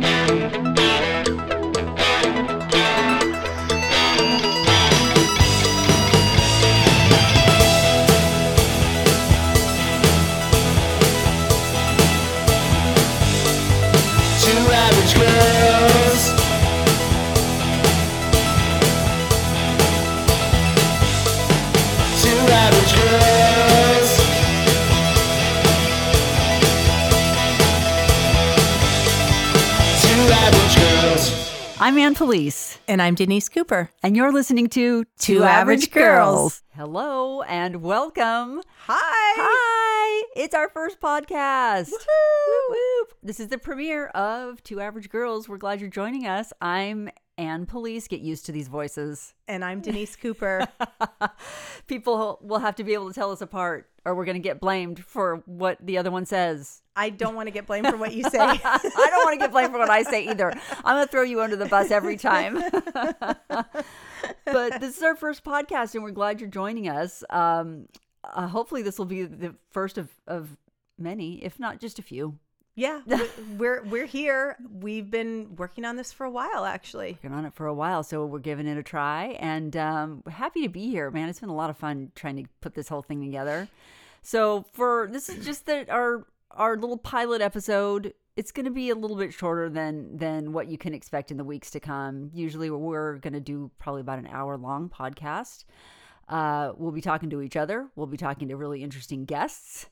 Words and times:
Two 0.00 0.63
I'm 32.14 32.18
Police, 32.18 32.78
And 32.86 33.02
I'm 33.02 33.16
Denise 33.16 33.48
Cooper. 33.48 33.90
and 34.04 34.14
you're 34.16 34.30
listening 34.30 34.68
to 34.68 35.04
Two 35.18 35.42
Average 35.42 35.90
Girls. 35.90 36.62
Hello 36.76 37.42
and 37.42 37.82
welcome. 37.82 38.62
Hi. 38.86 39.34
Hi, 39.36 40.24
it's 40.36 40.54
our 40.54 40.68
first 40.68 41.00
podcast. 41.00 41.90
Whoop, 41.90 42.00
whoop. 42.68 43.14
This 43.20 43.40
is 43.40 43.48
the 43.48 43.58
premiere 43.58 44.06
of 44.08 44.62
Two 44.62 44.80
Average 44.80 45.08
Girls. 45.10 45.48
We're 45.48 45.58
glad 45.58 45.80
you're 45.80 45.90
joining 45.90 46.24
us. 46.24 46.52
I'm 46.60 47.10
Ann 47.38 47.66
Police. 47.66 48.08
Get 48.08 48.20
used 48.20 48.46
to 48.46 48.52
these 48.52 48.68
voices. 48.68 49.34
And 49.48 49.64
I'm 49.64 49.80
Denise 49.80 50.16
Cooper. 50.16 50.66
People 51.86 52.38
will 52.42 52.58
have 52.58 52.76
to 52.76 52.84
be 52.84 52.94
able 52.94 53.08
to 53.08 53.14
tell 53.14 53.30
us 53.30 53.40
apart, 53.40 53.88
or 54.04 54.14
we're 54.14 54.24
going 54.24 54.36
to 54.36 54.42
get 54.42 54.60
blamed 54.60 55.04
for 55.04 55.42
what 55.46 55.78
the 55.80 55.98
other 55.98 56.10
one 56.10 56.26
says. 56.26 56.82
I 56.96 57.10
don't 57.10 57.34
want 57.34 57.48
to 57.48 57.50
get 57.50 57.66
blamed 57.66 57.88
for 57.88 57.96
what 57.96 58.12
you 58.12 58.22
say. 58.24 58.38
I 58.40 59.06
don't 59.10 59.24
want 59.24 59.34
to 59.34 59.38
get 59.38 59.50
blamed 59.50 59.72
for 59.72 59.78
what 59.78 59.90
I 59.90 60.02
say 60.02 60.28
either. 60.28 60.52
I'm 60.84 60.96
going 60.96 61.06
to 61.06 61.10
throw 61.10 61.22
you 61.22 61.42
under 61.42 61.56
the 61.56 61.66
bus 61.66 61.90
every 61.90 62.16
time. 62.16 62.54
but 64.44 64.80
this 64.80 64.96
is 64.96 65.02
our 65.02 65.16
first 65.16 65.44
podcast, 65.44 65.94
and 65.94 66.04
we're 66.04 66.12
glad 66.12 66.40
you're 66.40 66.50
joining 66.50 66.88
us. 66.88 67.24
Um, 67.30 67.88
uh, 68.22 68.46
hopefully, 68.46 68.82
this 68.82 68.98
will 68.98 69.06
be 69.06 69.24
the 69.24 69.54
first 69.70 69.98
of, 69.98 70.10
of 70.26 70.56
many, 70.98 71.44
if 71.44 71.58
not 71.58 71.80
just 71.80 71.98
a 71.98 72.02
few. 72.02 72.38
Yeah, 72.74 73.00
we- 73.06 73.28
we're 73.56 73.82
we're 73.84 74.06
here. 74.06 74.56
We've 74.72 75.10
been 75.10 75.56
working 75.56 75.84
on 75.84 75.96
this 75.96 76.12
for 76.12 76.24
a 76.24 76.30
while, 76.30 76.64
actually. 76.64 77.18
Been 77.22 77.32
on 77.32 77.44
it 77.44 77.54
for 77.54 77.66
a 77.66 77.74
while, 77.74 78.02
so 78.02 78.26
we're 78.26 78.38
giving 78.38 78.66
it 78.66 78.76
a 78.78 78.82
try, 78.82 79.36
and 79.40 79.76
um, 79.76 80.22
we're 80.24 80.32
happy 80.32 80.62
to 80.62 80.68
be 80.68 80.88
here, 80.88 81.10
man. 81.10 81.28
It's 81.28 81.40
been 81.40 81.48
a 81.48 81.54
lot 81.54 81.70
of 81.70 81.76
fun 81.76 82.12
trying 82.14 82.36
to 82.36 82.44
put 82.60 82.74
this 82.74 82.88
whole 82.88 83.02
thing 83.02 83.20
together. 83.22 83.68
So 84.22 84.64
for 84.72 85.08
this 85.12 85.28
is 85.28 85.44
just 85.44 85.66
the, 85.66 85.90
our 85.90 86.26
our 86.50 86.76
little 86.76 86.98
pilot 86.98 87.40
episode. 87.42 88.14
It's 88.36 88.50
going 88.50 88.64
to 88.64 88.72
be 88.72 88.90
a 88.90 88.96
little 88.96 89.16
bit 89.16 89.32
shorter 89.32 89.68
than 89.70 90.16
than 90.16 90.52
what 90.52 90.66
you 90.66 90.76
can 90.76 90.92
expect 90.94 91.30
in 91.30 91.36
the 91.36 91.44
weeks 91.44 91.70
to 91.70 91.80
come. 91.80 92.30
Usually, 92.34 92.68
we're 92.70 93.18
going 93.18 93.34
to 93.34 93.40
do 93.40 93.70
probably 93.78 94.00
about 94.00 94.18
an 94.18 94.26
hour 94.26 94.56
long 94.56 94.88
podcast. 94.88 95.64
Uh, 96.28 96.72
we'll 96.76 96.90
be 96.90 97.00
talking 97.02 97.30
to 97.30 97.42
each 97.42 97.54
other. 97.56 97.86
We'll 97.94 98.06
be 98.08 98.16
talking 98.16 98.48
to 98.48 98.56
really 98.56 98.82
interesting 98.82 99.24
guests. 99.24 99.86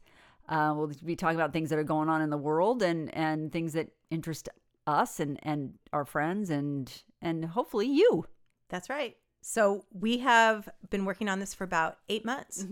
Uh, 0.53 0.75
we'll 0.77 0.93
be 1.03 1.17
talking 1.17 1.37
about 1.37 1.55
things 1.55 1.71
that 1.71 1.79
are 1.79 1.85
going 1.85 2.11
on 2.11 2.21
in 2.21 2.29
the 2.29 2.37
world 2.37 2.83
and 2.83 3.13
and 3.15 3.51
things 3.51 3.73
that 3.73 3.89
interest 4.11 4.51
us 4.87 5.19
and 5.19 5.39
and 5.43 5.73
our 5.95 6.05
friends 6.05 6.51
and 6.51 7.03
and 7.23 7.47
hopefully 7.47 7.87
you. 7.87 8.27
That's 8.69 8.91
right. 8.91 9.17
So 9.41 9.87
we 9.93 10.19
have 10.19 10.69
been 10.91 11.07
working 11.07 11.29
on 11.29 11.41
this 11.41 11.55
for 11.55 11.65
about 11.65 11.97
eight 12.11 12.25
months, 12.25 12.67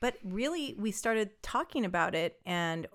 but 0.00 0.16
really 0.24 0.74
we 0.78 0.90
started 0.90 1.30
talking 1.42 1.84
about 1.84 2.14
it 2.14 2.40
and 2.46 2.86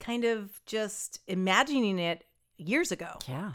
kind 0.00 0.24
of 0.24 0.58
just 0.64 1.20
imagining 1.26 1.98
it 1.98 2.24
years 2.56 2.92
ago. 2.92 3.18
Yeah. 3.28 3.52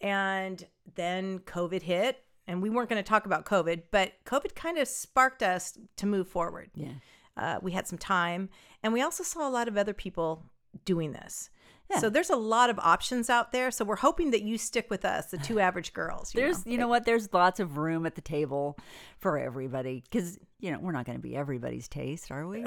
And 0.00 0.64
then 0.96 1.38
COVID 1.40 1.82
hit, 1.82 2.22
and 2.46 2.60
we 2.60 2.70
weren't 2.70 2.88
going 2.88 3.02
to 3.02 3.08
talk 3.08 3.24
about 3.24 3.46
COVID, 3.46 3.84
but 3.90 4.12
COVID 4.26 4.54
kind 4.54 4.78
of 4.78 4.86
sparked 4.86 5.42
us 5.42 5.78
to 5.96 6.06
move 6.06 6.28
forward. 6.28 6.70
Yeah. 6.74 6.94
Uh, 7.36 7.58
we 7.62 7.72
had 7.72 7.86
some 7.86 7.98
time, 7.98 8.48
and 8.82 8.92
we 8.92 9.00
also 9.02 9.22
saw 9.24 9.48
a 9.48 9.50
lot 9.50 9.68
of 9.68 9.76
other 9.76 9.94
people 9.94 10.44
doing 10.84 11.12
this. 11.12 11.50
Yeah. 11.90 11.98
So 11.98 12.08
there's 12.08 12.30
a 12.30 12.36
lot 12.36 12.70
of 12.70 12.78
options 12.78 13.28
out 13.28 13.52
there. 13.52 13.70
So 13.70 13.84
we're 13.84 13.96
hoping 13.96 14.30
that 14.30 14.42
you 14.42 14.56
stick 14.56 14.88
with 14.88 15.04
us, 15.04 15.26
the 15.26 15.36
two 15.36 15.60
average 15.60 15.92
girls. 15.92 16.34
you 16.34 16.40
There's, 16.40 16.64
know? 16.64 16.72
you 16.72 16.78
know 16.78 16.88
what? 16.88 17.04
There's 17.04 17.30
lots 17.34 17.60
of 17.60 17.76
room 17.76 18.06
at 18.06 18.14
the 18.14 18.22
table 18.22 18.78
for 19.18 19.36
everybody 19.38 20.02
because 20.10 20.38
you 20.58 20.70
know 20.70 20.78
we're 20.80 20.92
not 20.92 21.04
going 21.04 21.18
to 21.18 21.22
be 21.22 21.36
everybody's 21.36 21.88
taste, 21.88 22.30
are 22.30 22.46
we? 22.46 22.64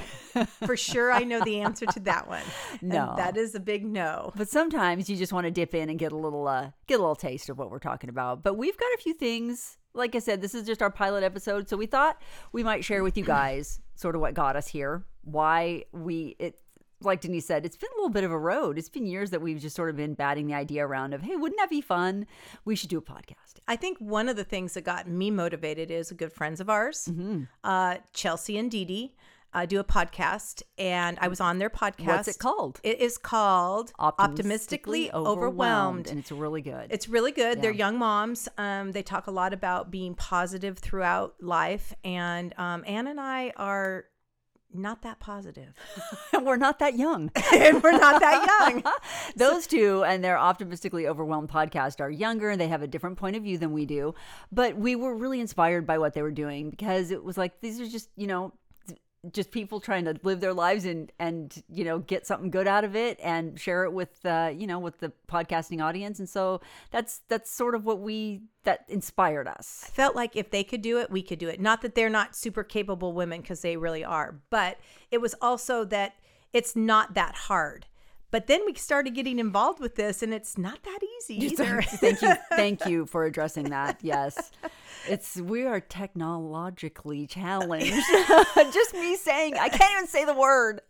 for 0.64 0.76
sure. 0.76 1.10
I 1.10 1.24
know 1.24 1.42
the 1.42 1.60
answer 1.60 1.86
to 1.86 2.00
that 2.00 2.28
one. 2.28 2.42
And 2.80 2.90
No. 2.90 3.14
that 3.16 3.36
is 3.36 3.54
a 3.56 3.60
big 3.60 3.84
no. 3.84 4.32
But 4.36 4.48
sometimes 4.48 5.10
you 5.10 5.16
just 5.16 5.32
want 5.32 5.46
to 5.46 5.50
dip 5.50 5.74
in 5.74 5.88
and 5.88 5.98
get 5.98 6.12
a 6.12 6.16
little 6.16 6.46
uh 6.46 6.70
get 6.86 6.96
a 6.96 7.02
little 7.02 7.16
taste 7.16 7.48
of 7.48 7.58
what 7.58 7.70
we're 7.70 7.78
talking 7.80 8.10
about. 8.10 8.42
But 8.44 8.54
we've 8.54 8.76
got 8.78 8.92
a 8.94 8.98
few 8.98 9.14
things. 9.14 9.78
Like 9.94 10.14
I 10.14 10.20
said, 10.20 10.40
this 10.40 10.54
is 10.54 10.64
just 10.66 10.82
our 10.82 10.90
pilot 10.90 11.24
episode, 11.24 11.68
so 11.68 11.76
we 11.76 11.86
thought 11.86 12.20
we 12.52 12.62
might 12.62 12.84
share 12.84 13.02
with 13.02 13.16
you 13.18 13.24
guys 13.24 13.80
sort 13.98 14.14
of 14.14 14.20
what 14.20 14.32
got 14.34 14.54
us 14.56 14.68
here, 14.68 15.04
why 15.24 15.84
we 15.92 16.36
it 16.38 16.54
like 17.00 17.20
Denise 17.20 17.46
said, 17.46 17.64
it's 17.64 17.76
been 17.76 17.90
a 17.94 17.96
little 17.98 18.10
bit 18.10 18.24
of 18.24 18.32
a 18.32 18.38
road. 18.38 18.76
It's 18.76 18.88
been 18.88 19.06
years 19.06 19.30
that 19.30 19.40
we've 19.40 19.60
just 19.60 19.76
sort 19.76 19.88
of 19.88 19.94
been 19.96 20.14
batting 20.14 20.48
the 20.48 20.54
idea 20.54 20.84
around 20.84 21.14
of, 21.14 21.22
hey, 21.22 21.36
wouldn't 21.36 21.56
that 21.60 21.70
be 21.70 21.80
fun? 21.80 22.26
We 22.64 22.74
should 22.74 22.90
do 22.90 22.98
a 22.98 23.02
podcast. 23.02 23.60
I 23.68 23.76
think 23.76 23.98
one 23.98 24.28
of 24.28 24.34
the 24.34 24.42
things 24.42 24.74
that 24.74 24.80
got 24.82 25.06
me 25.06 25.30
motivated 25.30 25.92
is 25.92 26.10
good 26.10 26.32
friends 26.32 26.60
of 26.60 26.68
ours, 26.68 27.08
Mm-hmm. 27.08 27.42
uh, 27.62 27.98
Chelsea 28.12 28.58
and 28.58 28.68
Dee 28.68 28.84
Dee, 28.84 29.14
uh, 29.58 29.66
do 29.66 29.80
a 29.80 29.84
podcast, 29.84 30.62
and 30.78 31.18
I 31.20 31.26
was 31.26 31.40
on 31.40 31.58
their 31.58 31.70
podcast. 31.70 32.06
What's 32.06 32.28
it 32.28 32.38
called? 32.38 32.80
It 32.84 33.00
is 33.00 33.18
called 33.18 33.92
Optimistically, 33.98 35.12
Overwhelmed. 35.12 36.06
and 36.06 36.18
it's 36.18 36.30
really 36.30 36.62
good. 36.62 36.86
It's 36.90 37.08
really 37.08 37.32
good. 37.32 37.60
They're 37.60 37.72
young 37.72 37.98
moms. 37.98 38.48
Um, 38.56 38.92
they 38.92 39.02
talk 39.02 39.26
a 39.26 39.32
lot 39.32 39.52
about 39.52 39.90
being 39.90 40.14
positive 40.14 40.78
throughout 40.78 41.34
life, 41.40 41.92
and 42.04 42.54
um, 42.56 42.84
Anne 42.86 43.08
and 43.08 43.20
I 43.20 43.52
are 43.56 44.04
not 44.72 45.02
that 45.02 45.18
positive, 45.18 45.74
we're 46.42 46.56
not 46.56 46.78
that 46.78 46.96
young. 46.96 47.32
and 47.54 47.82
we're 47.82 47.98
not 47.98 48.20
that 48.20 48.46
young. 48.60 48.82
Those 49.36 49.66
two 49.66 50.04
and 50.04 50.22
their 50.22 50.38
optimistically 50.38 51.08
overwhelmed 51.08 51.48
podcast 51.48 52.00
are 52.00 52.10
younger 52.10 52.50
and 52.50 52.60
they 52.60 52.68
have 52.68 52.82
a 52.82 52.86
different 52.86 53.16
point 53.16 53.34
of 53.34 53.42
view 53.42 53.56
than 53.56 53.72
we 53.72 53.86
do. 53.86 54.14
But 54.52 54.76
we 54.76 54.94
were 54.94 55.16
really 55.16 55.40
inspired 55.40 55.86
by 55.86 55.96
what 55.96 56.12
they 56.12 56.20
were 56.20 56.30
doing 56.30 56.68
because 56.68 57.10
it 57.10 57.24
was 57.24 57.38
like 57.38 57.62
these 57.62 57.80
are 57.80 57.88
just, 57.88 58.10
you 58.14 58.26
know, 58.26 58.52
just 59.32 59.50
people 59.50 59.80
trying 59.80 60.04
to 60.04 60.14
live 60.22 60.40
their 60.40 60.54
lives 60.54 60.84
and 60.84 61.10
and 61.18 61.62
you 61.68 61.84
know 61.84 61.98
get 61.98 62.26
something 62.26 62.50
good 62.50 62.68
out 62.68 62.84
of 62.84 62.94
it 62.94 63.18
and 63.22 63.58
share 63.58 63.84
it 63.84 63.92
with 63.92 64.24
uh, 64.24 64.50
you 64.54 64.66
know 64.66 64.78
with 64.78 64.98
the 65.00 65.12
podcasting 65.28 65.82
audience 65.82 66.18
and 66.20 66.28
so 66.28 66.60
that's 66.90 67.22
that's 67.28 67.50
sort 67.50 67.74
of 67.74 67.84
what 67.84 68.00
we 68.00 68.42
that 68.64 68.84
inspired 68.88 69.48
us 69.48 69.84
I 69.88 69.90
felt 69.90 70.14
like 70.14 70.36
if 70.36 70.50
they 70.50 70.64
could 70.64 70.82
do 70.82 70.98
it, 70.98 71.10
we 71.10 71.22
could 71.22 71.38
do 71.38 71.48
it. 71.48 71.60
Not 71.60 71.82
that 71.82 71.94
they're 71.94 72.10
not 72.10 72.36
super 72.36 72.62
capable 72.62 73.12
women, 73.12 73.40
because 73.40 73.60
they 73.60 73.76
really 73.76 74.04
are, 74.04 74.40
but 74.50 74.78
it 75.10 75.20
was 75.20 75.34
also 75.40 75.84
that 75.86 76.14
it's 76.52 76.76
not 76.76 77.14
that 77.14 77.34
hard. 77.34 77.86
But 78.30 78.46
then 78.46 78.60
we 78.66 78.74
started 78.74 79.14
getting 79.14 79.38
involved 79.38 79.80
with 79.80 79.94
this, 79.94 80.22
and 80.22 80.34
it's 80.34 80.58
not 80.58 80.82
that 80.82 80.98
easy 81.18 81.34
either. 81.46 81.82
thank 81.82 82.20
you 82.22 82.34
thank 82.50 82.86
you 82.86 83.06
for 83.06 83.24
addressing 83.24 83.70
that 83.70 83.98
yes 84.02 84.50
it's 85.08 85.36
we 85.36 85.64
are 85.66 85.80
technologically 85.80 87.26
challenged 87.26 87.94
just 88.72 88.94
me 88.94 89.16
saying 89.16 89.56
i 89.56 89.68
can't 89.68 89.92
even 89.92 90.06
say 90.06 90.24
the 90.24 90.34
word 90.34 90.80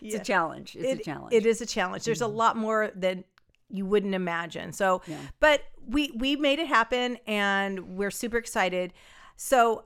it's 0.00 0.14
a 0.14 0.18
challenge 0.18 0.76
it's 0.76 0.84
It- 0.84 1.00
a 1.00 1.02
challenge 1.02 1.32
It 1.32 1.46
is 1.46 1.60
a 1.60 1.66
challenge. 1.66 2.04
There's 2.04 2.20
a 2.22 2.24
mm-hmm. 2.24 2.36
lot 2.36 2.56
more 2.56 2.90
than 2.94 3.24
you 3.68 3.86
wouldn't 3.86 4.14
imagine. 4.14 4.72
So, 4.72 5.02
but 5.38 5.62
we 5.86 6.10
we 6.16 6.36
made 6.36 6.58
it 6.58 6.66
happen, 6.66 7.18
and 7.26 7.96
we're 7.96 8.10
super 8.10 8.36
excited. 8.36 8.92
So, 9.36 9.84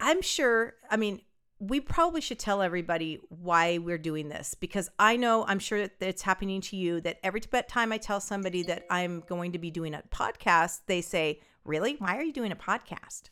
I'm 0.00 0.22
sure. 0.22 0.74
I 0.90 0.96
mean, 0.96 1.20
we 1.58 1.80
probably 1.80 2.20
should 2.20 2.38
tell 2.38 2.60
everybody 2.60 3.20
why 3.28 3.78
we're 3.78 3.98
doing 3.98 4.28
this 4.28 4.54
because 4.54 4.90
I 4.98 5.16
know 5.16 5.44
I'm 5.46 5.58
sure 5.58 5.80
that 5.80 5.92
it's 6.00 6.22
happening 6.22 6.60
to 6.62 6.76
you. 6.76 7.00
That 7.00 7.18
every 7.22 7.40
time 7.40 7.92
I 7.92 7.98
tell 7.98 8.20
somebody 8.20 8.62
that 8.64 8.84
I'm 8.90 9.20
going 9.26 9.52
to 9.52 9.58
be 9.58 9.70
doing 9.70 9.94
a 9.94 10.02
podcast, 10.10 10.80
they 10.86 11.00
say, 11.00 11.40
"Really? 11.64 11.96
Why 11.98 12.16
are 12.16 12.22
you 12.22 12.32
doing 12.32 12.52
a 12.52 12.56
podcast?" 12.56 13.30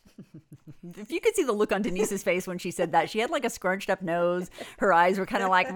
if 0.97 1.11
you 1.11 1.19
could 1.19 1.35
see 1.35 1.43
the 1.43 1.51
look 1.51 1.71
on 1.71 1.81
denise's 1.81 2.23
face 2.23 2.47
when 2.47 2.57
she 2.57 2.71
said 2.71 2.91
that 2.91 3.09
she 3.09 3.19
had 3.19 3.29
like 3.29 3.43
a 3.43 3.49
scrunched 3.49 3.89
up 3.89 4.01
nose 4.01 4.49
her 4.77 4.93
eyes 4.93 5.17
were 5.17 5.25
kind 5.25 5.43
of 5.43 5.49
like 5.49 5.67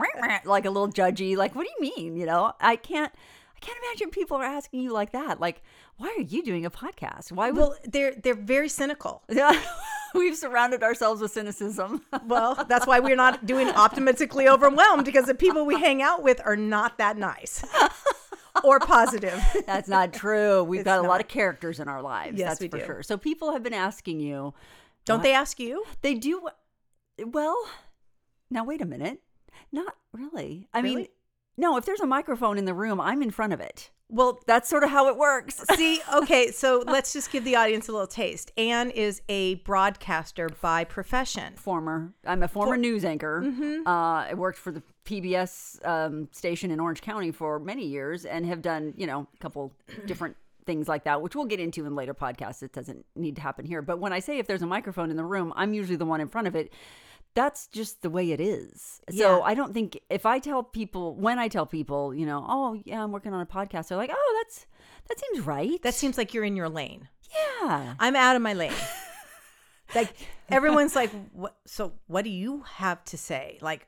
like 0.45 0.65
a 0.65 0.69
little 0.69 0.87
judgy 0.87 1.35
like 1.35 1.55
what 1.55 1.65
do 1.65 1.69
you 1.79 1.91
mean 1.95 2.15
you 2.15 2.25
know 2.25 2.53
i 2.61 2.75
can't 2.75 3.11
i 3.55 3.59
can't 3.59 3.77
imagine 3.83 4.09
people 4.11 4.37
are 4.37 4.43
asking 4.43 4.81
you 4.81 4.93
like 4.93 5.11
that 5.11 5.39
like 5.39 5.61
why 5.97 6.07
are 6.17 6.21
you 6.21 6.43
doing 6.43 6.65
a 6.65 6.71
podcast 6.71 7.31
why 7.31 7.51
would 7.51 7.59
Well, 7.59 7.75
they're 7.83 8.13
they're 8.15 8.33
very 8.33 8.69
cynical. 8.69 9.23
we've 10.13 10.35
surrounded 10.35 10.83
ourselves 10.83 11.21
with 11.21 11.31
cynicism 11.31 12.01
Well, 12.27 12.55
that's 12.67 12.85
why 12.87 12.99
we're 12.99 13.15
not 13.15 13.45
doing 13.45 13.67
optimistically 13.69 14.47
overwhelmed 14.47 15.05
because 15.05 15.25
the 15.25 15.35
people 15.35 15.65
we 15.65 15.79
hang 15.79 16.01
out 16.01 16.23
with 16.23 16.41
are 16.45 16.55
not 16.55 16.97
that 16.97 17.17
nice 17.17 17.63
or 18.63 18.79
positive. 18.79 19.41
That's 19.65 19.87
not 19.87 20.13
true. 20.13 20.63
We've 20.63 20.81
It's 20.81 20.85
got 20.85 20.99
a 21.03 21.07
lot 21.07 21.21
of 21.21 21.27
characters 21.27 21.79
in 21.79 21.87
our 21.87 22.01
lives. 22.01 22.37
Yes, 22.37 22.49
that's 22.49 22.59
we 22.61 22.67
for 22.69 22.79
do. 22.79 22.85
sure. 22.85 23.03
So 23.03 23.17
people 23.17 23.53
have 23.53 23.63
been 23.63 23.73
asking 23.73 24.19
you. 24.19 24.53
Don't 25.05 25.19
what- 25.19 25.23
they 25.23 25.33
ask 25.33 25.59
you? 25.59 25.85
They 26.01 26.15
do. 26.15 26.47
Well, 27.23 27.57
now 28.49 28.63
wait 28.63 28.81
a 28.81 28.85
minute. 28.85 29.21
Not 29.71 29.95
really. 30.13 30.67
I 30.73 30.81
mean, 30.81 31.07
No, 31.57 31.77
if 31.77 31.85
there's 31.85 31.99
a 32.01 32.07
microphone 32.07 32.57
in 32.57 32.65
the 32.65 32.73
room, 32.73 32.99
I'm 32.99 33.21
in 33.21 33.31
front 33.31 33.53
of 33.53 33.59
it. 33.59 33.91
Well, 34.11 34.39
That's 34.47 34.67
sort 34.67 34.83
of 34.83 34.89
how 34.89 35.07
it 35.07 35.17
works. 35.17 35.63
see, 35.75 36.01
okay, 36.13 36.51
so 36.51 36.83
let's 36.85 37.13
just 37.13 37.31
give 37.31 37.43
the 37.43 37.55
audience 37.55 37.87
a 37.87 37.91
little 37.91 38.07
taste. 38.07 38.51
Anne 38.57 38.89
is 38.89 39.21
a 39.29 39.55
broadcaster 39.55 40.49
by 40.61 40.83
profession. 40.83 41.53
former. 41.55 42.13
I'm 42.25 42.41
a 42.41 42.47
former 42.47 42.75
news 42.77 43.05
anchor. 43.05 43.43
Mm-hmm. 43.45 43.87
Uh, 43.87 44.25
I 44.25 44.33
worked 44.33 44.57
for 44.57 44.71
the 44.71 44.81
PBS 45.05 45.85
um, 45.87 46.27
station 46.31 46.71
in 46.71 46.79
Orange 46.79 47.01
County 47.01 47.31
for 47.31 47.59
many 47.59 47.85
years 47.85 48.25
and 48.25 48.45
have 48.45 48.61
done, 48.61 48.93
you 48.97 49.05
know, 49.07 49.27
a 49.33 49.37
couple 49.37 49.73
different 50.05 50.35
things 50.65 50.87
like 50.87 51.03
that, 51.03 51.21
which 51.21 51.35
we'll 51.35 51.45
get 51.45 51.59
into 51.59 51.85
in 51.85 51.95
later 51.95 52.13
podcasts. 52.13 52.61
It 52.63 52.73
doesn't 52.73 53.05
need 53.15 53.35
to 53.35 53.41
happen 53.41 53.65
here. 53.65 53.81
But 53.81 53.99
when 53.99 54.13
I 54.13 54.19
say 54.19 54.37
if 54.39 54.47
there's 54.47 54.61
a 54.61 54.67
microphone 54.67 55.09
in 55.09 55.17
the 55.17 55.25
room, 55.25 55.53
I'm 55.55 55.73
usually 55.73 55.95
the 55.97 56.05
one 56.05 56.21
in 56.21 56.27
front 56.27 56.47
of 56.47 56.55
it. 56.55 56.71
That's 57.35 57.67
just 57.67 58.01
the 58.01 58.09
way 58.09 58.31
it 58.31 58.41
is. 58.41 59.01
Yeah. 59.09 59.25
So 59.25 59.41
I 59.43 59.53
don't 59.53 59.73
think 59.73 59.99
if 60.09 60.25
I 60.25 60.39
tell 60.39 60.63
people 60.63 61.15
when 61.15 61.39
I 61.39 61.47
tell 61.47 61.65
people, 61.65 62.13
you 62.13 62.25
know, 62.25 62.45
oh 62.47 62.79
yeah, 62.85 63.03
I'm 63.03 63.11
working 63.11 63.33
on 63.33 63.41
a 63.41 63.45
podcast, 63.45 63.87
they're 63.87 63.97
like, 63.97 64.11
oh, 64.13 64.43
that's 64.43 64.65
that 65.07 65.19
seems 65.19 65.45
right. 65.45 65.81
That 65.83 65.93
seems 65.93 66.17
like 66.17 66.33
you're 66.33 66.43
in 66.43 66.55
your 66.55 66.69
lane. 66.69 67.07
yeah. 67.61 67.95
I'm 67.99 68.15
out 68.15 68.35
of 68.35 68.41
my 68.41 68.53
lane. 68.53 68.73
like 69.95 70.13
everyone's 70.49 70.95
like, 70.95 71.11
what? 71.33 71.55
So 71.65 71.93
what 72.07 72.23
do 72.23 72.29
you 72.29 72.63
have 72.75 73.03
to 73.05 73.17
say? 73.17 73.57
Like, 73.61 73.87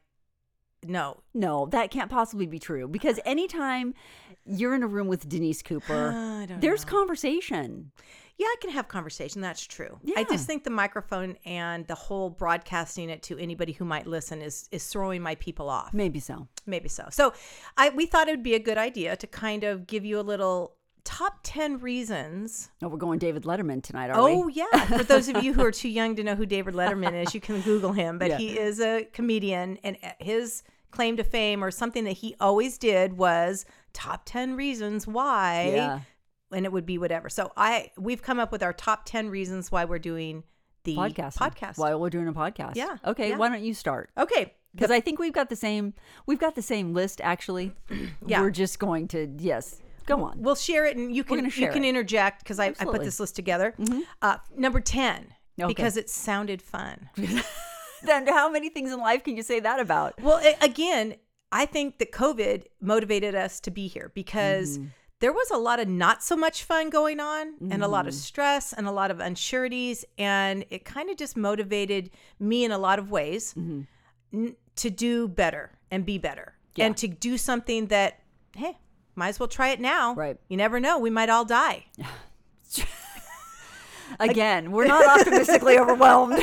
no, 0.85 1.21
No, 1.33 1.67
that 1.67 1.91
can't 1.91 2.09
possibly 2.09 2.47
be 2.47 2.59
true 2.59 2.87
because 2.87 3.19
anytime 3.25 3.93
you're 4.45 4.75
in 4.75 4.83
a 4.83 4.87
room 4.87 5.07
with 5.07 5.27
Denise 5.29 5.61
Cooper, 5.61 6.45
there's 6.59 6.85
know. 6.85 6.91
conversation. 6.91 7.91
yeah, 8.37 8.47
I 8.47 8.55
can 8.61 8.71
have 8.71 8.87
conversation. 8.87 9.41
That's 9.41 9.65
true. 9.65 9.99
Yeah. 10.03 10.15
I 10.17 10.23
just 10.23 10.47
think 10.47 10.63
the 10.63 10.69
microphone 10.71 11.37
and 11.45 11.85
the 11.87 11.95
whole 11.95 12.29
broadcasting 12.29 13.09
it 13.09 13.21
to 13.23 13.37
anybody 13.37 13.71
who 13.73 13.85
might 13.85 14.07
listen 14.07 14.41
is 14.41 14.67
is 14.71 14.85
throwing 14.87 15.21
my 15.21 15.35
people 15.35 15.69
off. 15.69 15.93
Maybe 15.93 16.19
so. 16.19 16.47
Maybe 16.65 16.89
so. 16.89 17.05
So, 17.11 17.33
I 17.77 17.89
we 17.89 18.05
thought 18.05 18.27
it 18.27 18.31
would 18.31 18.43
be 18.43 18.55
a 18.55 18.59
good 18.59 18.77
idea 18.77 19.15
to 19.15 19.27
kind 19.27 19.63
of 19.63 19.85
give 19.87 20.05
you 20.05 20.19
a 20.19 20.21
little 20.33 20.75
top 21.03 21.39
10 21.43 21.79
reasons 21.79 22.69
Oh, 22.83 22.87
we're 22.87 22.97
going 22.97 23.17
David 23.17 23.43
Letterman 23.43 23.81
tonight, 23.81 24.11
are 24.11 24.17
Oh 24.19 24.45
we? 24.45 24.61
Oh, 24.63 24.67
yeah. 24.71 24.85
For 24.97 25.03
those 25.03 25.27
of 25.29 25.43
you 25.43 25.51
who 25.53 25.63
are 25.63 25.71
too 25.83 25.89
young 25.89 26.15
to 26.15 26.23
know 26.23 26.35
who 26.35 26.45
David 26.45 26.75
Letterman 26.75 27.13
is, 27.25 27.33
you 27.33 27.41
can 27.41 27.59
Google 27.61 27.91
him. 27.91 28.19
But 28.19 28.29
Yeah. 28.29 28.37
he 28.37 28.59
is 28.59 28.79
a 28.79 29.05
comedian, 29.11 29.79
and 29.83 29.97
uh, 30.03 30.09
his 30.19 30.61
claim 30.91 31.17
to 31.17 31.23
fame 31.23 31.63
or 31.63 31.71
something 31.71 32.03
that 32.03 32.11
he 32.17 32.35
always 32.39 32.77
did 32.77 33.17
was 33.17 33.65
top 33.93 34.21
ten 34.25 34.55
reasons 34.55 35.07
why. 35.07 35.71
Yeah. 35.73 35.99
And 36.53 36.65
it 36.65 36.71
would 36.71 36.85
be 36.85 36.97
whatever. 36.97 37.29
So 37.29 37.51
I 37.55 37.91
we've 37.97 38.21
come 38.21 38.39
up 38.39 38.51
with 38.51 38.61
our 38.63 38.73
top 38.73 39.03
ten 39.05 39.29
reasons 39.29 39.71
why 39.71 39.85
we're 39.85 39.99
doing 39.99 40.43
the 40.83 40.95
Podcast. 40.95 41.37
podcast. 41.37 41.77
While 41.77 41.99
we're 41.99 42.09
doing 42.09 42.27
a 42.27 42.33
podcast. 42.33 42.75
Yeah, 42.75 42.97
Okay, 43.05 43.29
yeah. 43.29 43.37
why 43.37 43.49
don't 43.49 43.63
you 43.63 43.73
start? 43.73 44.09
Okay. 44.17 44.53
Because 44.73 44.89
I 44.91 44.99
think 45.01 45.19
we've 45.19 45.33
got 45.33 45.49
the 45.49 45.55
same 45.55 45.93
we've 46.25 46.39
got 46.39 46.55
the 46.55 46.61
same 46.61 46.93
list 46.93 47.21
actually. 47.21 47.73
Yeah. 48.25 48.41
We're 48.41 48.51
just 48.51 48.79
going 48.79 49.07
to 49.09 49.29
yes. 49.39 49.79
Go 50.07 50.23
on. 50.23 50.41
We'll 50.41 50.55
share 50.55 50.85
it, 50.85 50.97
and 50.97 51.15
you 51.15 51.23
can 51.23 51.45
you 51.45 51.69
can 51.69 51.83
it. 51.85 51.89
interject 51.89 52.43
because 52.43 52.59
I, 52.59 52.67
I 52.67 52.69
put 52.71 52.87
Mm-hmm. 52.95 53.03
this 53.03 53.19
list 53.19 53.35
together. 53.35 53.75
Uh, 54.21 54.37
number 54.57 54.79
ten 54.79 55.27
Okay. 55.59 55.67
because 55.67 55.95
it 55.97 56.09
sounded 56.09 56.61
fun. 56.61 57.09
then 58.05 58.27
how 58.27 58.49
many 58.49 58.69
things 58.69 58.91
in 58.91 58.99
life 58.99 59.23
can 59.23 59.37
you 59.37 59.43
say 59.43 59.59
that 59.59 59.79
about? 59.79 60.19
Well, 60.21 60.41
again, 60.61 61.15
I 61.51 61.65
think 61.65 61.99
that 61.99 62.11
COVID 62.11 62.65
motivated 62.81 63.35
us 63.35 63.59
to 63.61 63.71
be 63.71 63.87
here 63.87 64.11
because 64.15 64.77
Mm-hmm. 64.77 64.87
there 65.19 65.33
was 65.33 65.51
a 65.51 65.57
lot 65.57 65.79
of 65.79 65.87
not 65.87 66.23
so 66.23 66.35
much 66.35 66.63
fun 66.63 66.89
going 66.89 67.19
on 67.19 67.53
and 67.69 67.83
a 67.83 67.87
lot 67.87 68.01
Mm-hmm. 68.01 68.07
of 68.09 68.13
stress 68.15 68.73
and 68.73 68.87
a 68.87 68.91
lot 68.91 69.11
of 69.11 69.19
unsureties. 69.19 70.05
And 70.17 70.65
it 70.69 70.85
kind 70.85 71.09
of 71.09 71.17
just 71.17 71.35
motivated 71.37 72.09
me 72.39 72.63
in 72.63 72.71
a 72.71 72.77
lot 72.77 72.99
of 72.99 73.11
ways 73.11 73.53
Mm-hmm. 73.53 73.81
n- 74.33 74.55
to 74.77 74.89
do 74.89 75.27
better 75.27 75.71
and 75.91 76.05
be 76.05 76.17
better 76.17 76.53
Yeah. 76.75 76.85
and 76.85 76.97
to 76.97 77.07
do 77.09 77.37
something 77.37 77.87
that, 77.87 78.21
hey, 78.55 78.77
might 79.15 79.27
as 79.29 79.39
well 79.39 79.49
try 79.49 79.69
it 79.69 79.81
now. 79.81 80.15
Right. 80.15 80.37
You 80.47 80.55
never 80.57 80.79
know. 80.79 80.97
We 80.97 81.09
might 81.09 81.29
all 81.29 81.43
die. 81.45 81.85
Again, 84.19 84.71
we're 84.71 84.87
not 84.87 85.05
optimistically 85.19 85.77
overwhelmed. 85.77 86.39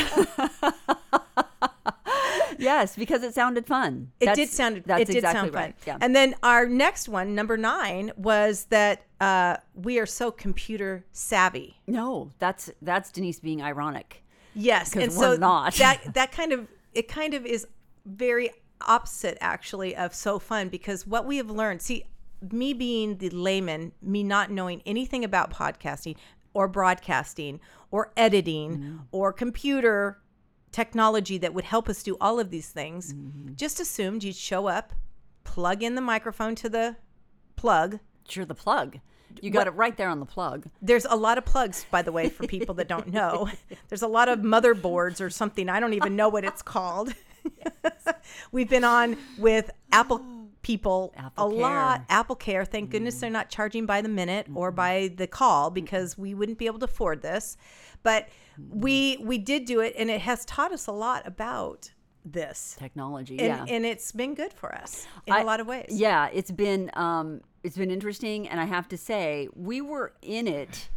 Yes, 2.58 2.96
because 2.96 3.22
it 3.22 3.34
sounded 3.34 3.66
fun. 3.66 4.10
It 4.20 4.26
That's- 4.26 4.37
did 4.37 4.55
sound. 4.55 4.82
That's 4.87 5.02
it 5.02 5.06
did 5.06 5.16
exactly 5.16 5.40
sound 5.40 5.52
fun. 5.52 5.62
right. 5.62 5.75
Yeah. 5.87 5.99
And 6.00 6.14
then 6.14 6.34
our 6.43 6.66
next 6.66 7.08
one, 7.08 7.34
number 7.34 7.56
nine, 7.56 8.12
was 8.16 8.64
that 8.66 9.02
uh, 9.20 9.56
we 9.75 9.99
are 9.99 10.06
so 10.06 10.31
computer 10.31 11.05
savvy. 11.12 11.81
no, 11.87 12.31
that's 12.38 12.70
that's 12.82 13.10
Denise 13.10 13.40
being 13.40 13.62
ironic. 13.62 14.22
Yes, 14.55 14.93
and 14.94 15.02
we're 15.12 15.34
so 15.34 15.37
not. 15.37 15.75
that 15.75 16.00
that 16.14 16.32
kind 16.32 16.52
of 16.52 16.69
it 16.94 17.08
kind 17.08 17.34
of 17.34 17.46
is 17.46 17.66
very 18.05 18.50
opposite 18.87 19.37
actually 19.40 19.94
of 19.96 20.14
so 20.14 20.38
fun 20.38 20.69
because 20.69 21.06
what 21.06 21.25
we 21.26 21.37
have 21.38 21.50
learned. 21.50 21.82
See, 21.82 22.04
me 22.52 22.72
being 22.72 23.19
the 23.19 23.31
layman, 23.31 23.93
me 24.00 24.22
not 24.22 24.50
knowing 24.50 24.82
anything 24.87 25.25
about 25.25 25.52
podcasting 25.52 26.16
or 26.54 26.69
broadcasting 26.69 27.61
or 27.90 28.12
editing 28.16 28.78
Mm-hmm. 28.78 28.96
or 29.12 29.32
computer 29.32 30.19
technology 30.73 31.38
that 31.38 31.55
would 31.55 31.65
help 31.65 31.88
us 31.88 32.03
do 32.03 32.17
all 32.20 32.38
of 32.41 32.50
these 32.50 32.69
things, 32.69 33.12
Mm-hmm. 33.15 33.55
just 33.55 33.81
assumed 33.81 34.23
you'd 34.25 34.37
show 34.37 34.67
up, 34.67 34.93
plug 35.44 35.82
in 35.82 35.94
the 35.94 36.00
microphone 36.00 36.55
to 36.56 36.69
the 36.69 36.97
plug. 37.56 37.99
Sure, 38.29 38.44
the 38.44 38.55
plug. 38.55 38.99
You 39.41 39.50
got 39.50 39.67
it 39.67 39.75
right 39.75 39.97
there 39.97 40.09
on 40.09 40.20
the 40.20 40.26
plug. 40.26 40.67
There's 40.82 41.05
a 41.05 41.15
lot 41.15 41.38
of 41.38 41.44
plugs, 41.44 41.87
by 41.91 42.03
the 42.03 42.11
way, 42.11 42.29
for 42.29 42.47
people 42.47 42.75
that 42.76 42.88
don't 42.88 43.09
know. 43.09 43.49
There's 43.88 44.03
a 44.03 44.09
lot 44.09 44.29
of 44.29 44.41
motherboards 44.41 45.20
or 45.20 45.31
something. 45.31 45.69
I 45.69 45.79
don't 45.81 45.93
even 45.94 46.17
know 46.17 46.29
what 46.29 46.44
it's 46.44 46.62
called. 46.62 47.14
We've 48.53 48.69
been 48.69 48.85
on 48.85 49.17
with 49.38 49.71
Apple 49.93 50.19
people 50.69 51.12
Apple 51.17 51.47
a 51.49 51.50
Care. 51.50 51.61
lot. 51.61 52.03
Apple 52.09 52.37
Care. 52.37 52.65
Thank 52.65 52.91
goodness 52.91 53.19
they're 53.20 53.31
not 53.31 53.49
charging 53.49 53.87
by 53.87 54.00
the 54.03 54.09
minute 54.09 54.47
or 54.55 54.70
by 54.70 55.11
the 55.17 55.26
call 55.26 55.70
because 55.70 56.17
we 56.19 56.35
wouldn't 56.35 56.59
be 56.59 56.67
able 56.67 56.79
to 56.81 56.85
afford 56.85 57.23
this. 57.23 57.56
But 58.03 58.29
we 58.70 59.17
we 59.20 59.38
did 59.38 59.65
do 59.65 59.81
it, 59.81 59.94
and 59.99 60.11
it 60.11 60.20
has 60.20 60.44
taught 60.44 60.73
us 60.73 60.87
a 60.87 60.93
lot 60.93 61.26
about 61.26 61.91
this. 62.25 62.76
Technology, 62.79 63.38
And, 63.38 63.67
yeah. 63.69 63.75
and 63.75 63.87
it's 63.87 64.12
been 64.12 64.35
good 64.35 64.53
for 64.53 64.75
us 64.75 65.06
in 65.26 65.32
I- 65.32 65.41
a 65.41 65.44
lot 65.44 65.61
of 65.61 65.67
ways. 65.67 65.87
Yeah, 65.91 66.29
it's 66.32 66.50
been 66.50 66.91
um 66.94 67.41
it's 67.64 67.76
been 67.76 67.91
interesting 67.91 68.49
and 68.49 68.61
I 68.61 68.67
have 68.67 68.87
to 68.88 68.97
say 68.99 69.49
we 69.56 69.81
were 69.81 70.12
in 70.23 70.47
it 70.47 70.91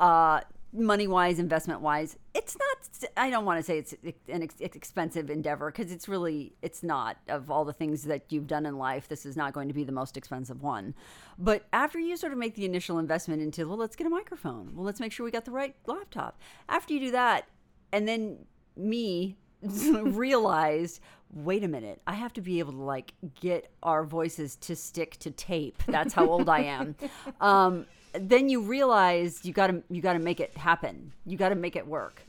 uh 0.00 0.40
money 0.74 1.06
wise 1.06 1.38
investment 1.38 1.80
wise 1.80 2.16
it's 2.34 2.56
not 2.58 2.74
i 3.16 3.30
don't 3.30 3.44
want 3.44 3.58
to 3.58 3.62
say 3.62 3.78
it's 3.78 3.94
an 4.28 4.42
ex- 4.42 4.60
expensive 4.60 5.30
endeavor 5.30 5.70
because 5.70 5.92
it's 5.92 6.08
really 6.08 6.54
it's 6.62 6.82
not. 6.82 7.16
Of 7.28 7.50
all 7.50 7.64
the 7.64 7.72
things 7.72 8.04
that 8.04 8.24
you've 8.30 8.46
done 8.46 8.66
in 8.66 8.78
life 8.78 9.08
this 9.08 9.26
is 9.26 9.36
not 9.36 9.52
going 9.52 9.68
to 9.68 9.74
be 9.74 9.84
the 9.84 9.92
most 9.92 10.16
expensive 10.16 10.62
one. 10.62 10.94
But 11.38 11.64
after 11.72 11.98
you 11.98 12.16
sort 12.16 12.32
of 12.32 12.38
make 12.38 12.54
the 12.54 12.64
initial 12.64 12.98
investment 12.98 13.42
into 13.42 13.66
well 13.68 13.76
let's 13.76 13.96
get 13.96 14.06
a 14.06 14.10
microphone. 14.10 14.72
Well 14.74 14.84
let's 14.84 15.00
make 15.00 15.12
sure 15.12 15.24
we 15.24 15.30
got 15.30 15.44
the 15.44 15.50
right 15.50 15.74
laptop. 15.86 16.40
After 16.68 16.94
you 16.94 17.00
do 17.00 17.10
that 17.12 17.46
and 17.92 18.08
then 18.08 18.38
me 18.76 19.36
realized 19.62 21.00
wait 21.32 21.64
a 21.64 21.68
minute 21.68 22.00
i 22.06 22.12
have 22.12 22.32
to 22.32 22.40
be 22.40 22.58
able 22.58 22.72
to 22.72 22.82
like 22.82 23.14
get 23.40 23.72
our 23.82 24.04
voices 24.04 24.56
to 24.56 24.76
stick 24.76 25.16
to 25.18 25.30
tape. 25.30 25.82
That's 25.86 26.14
how 26.14 26.28
old 26.28 26.48
i 26.48 26.60
am. 26.60 26.96
Um, 27.40 27.86
then 28.14 28.48
you 28.48 28.62
realize 28.62 29.44
you 29.44 29.52
gotta 29.52 29.82
you 29.90 30.00
gotta 30.00 30.18
make 30.18 30.40
it 30.40 30.56
happen. 30.56 31.12
You 31.26 31.36
gotta 31.36 31.54
make 31.54 31.76
it 31.76 31.86
work. 31.86 32.22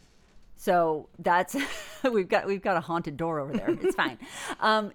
So 0.55 1.09
that's 1.19 1.55
we've 2.11 2.27
got 2.27 2.47
we've 2.47 2.61
got 2.61 2.77
a 2.77 2.81
haunted 2.81 3.17
door 3.17 3.39
over 3.39 3.53
there. 3.53 3.69
It's 3.69 3.95
fine. 3.95 4.17
Um, 4.59 4.91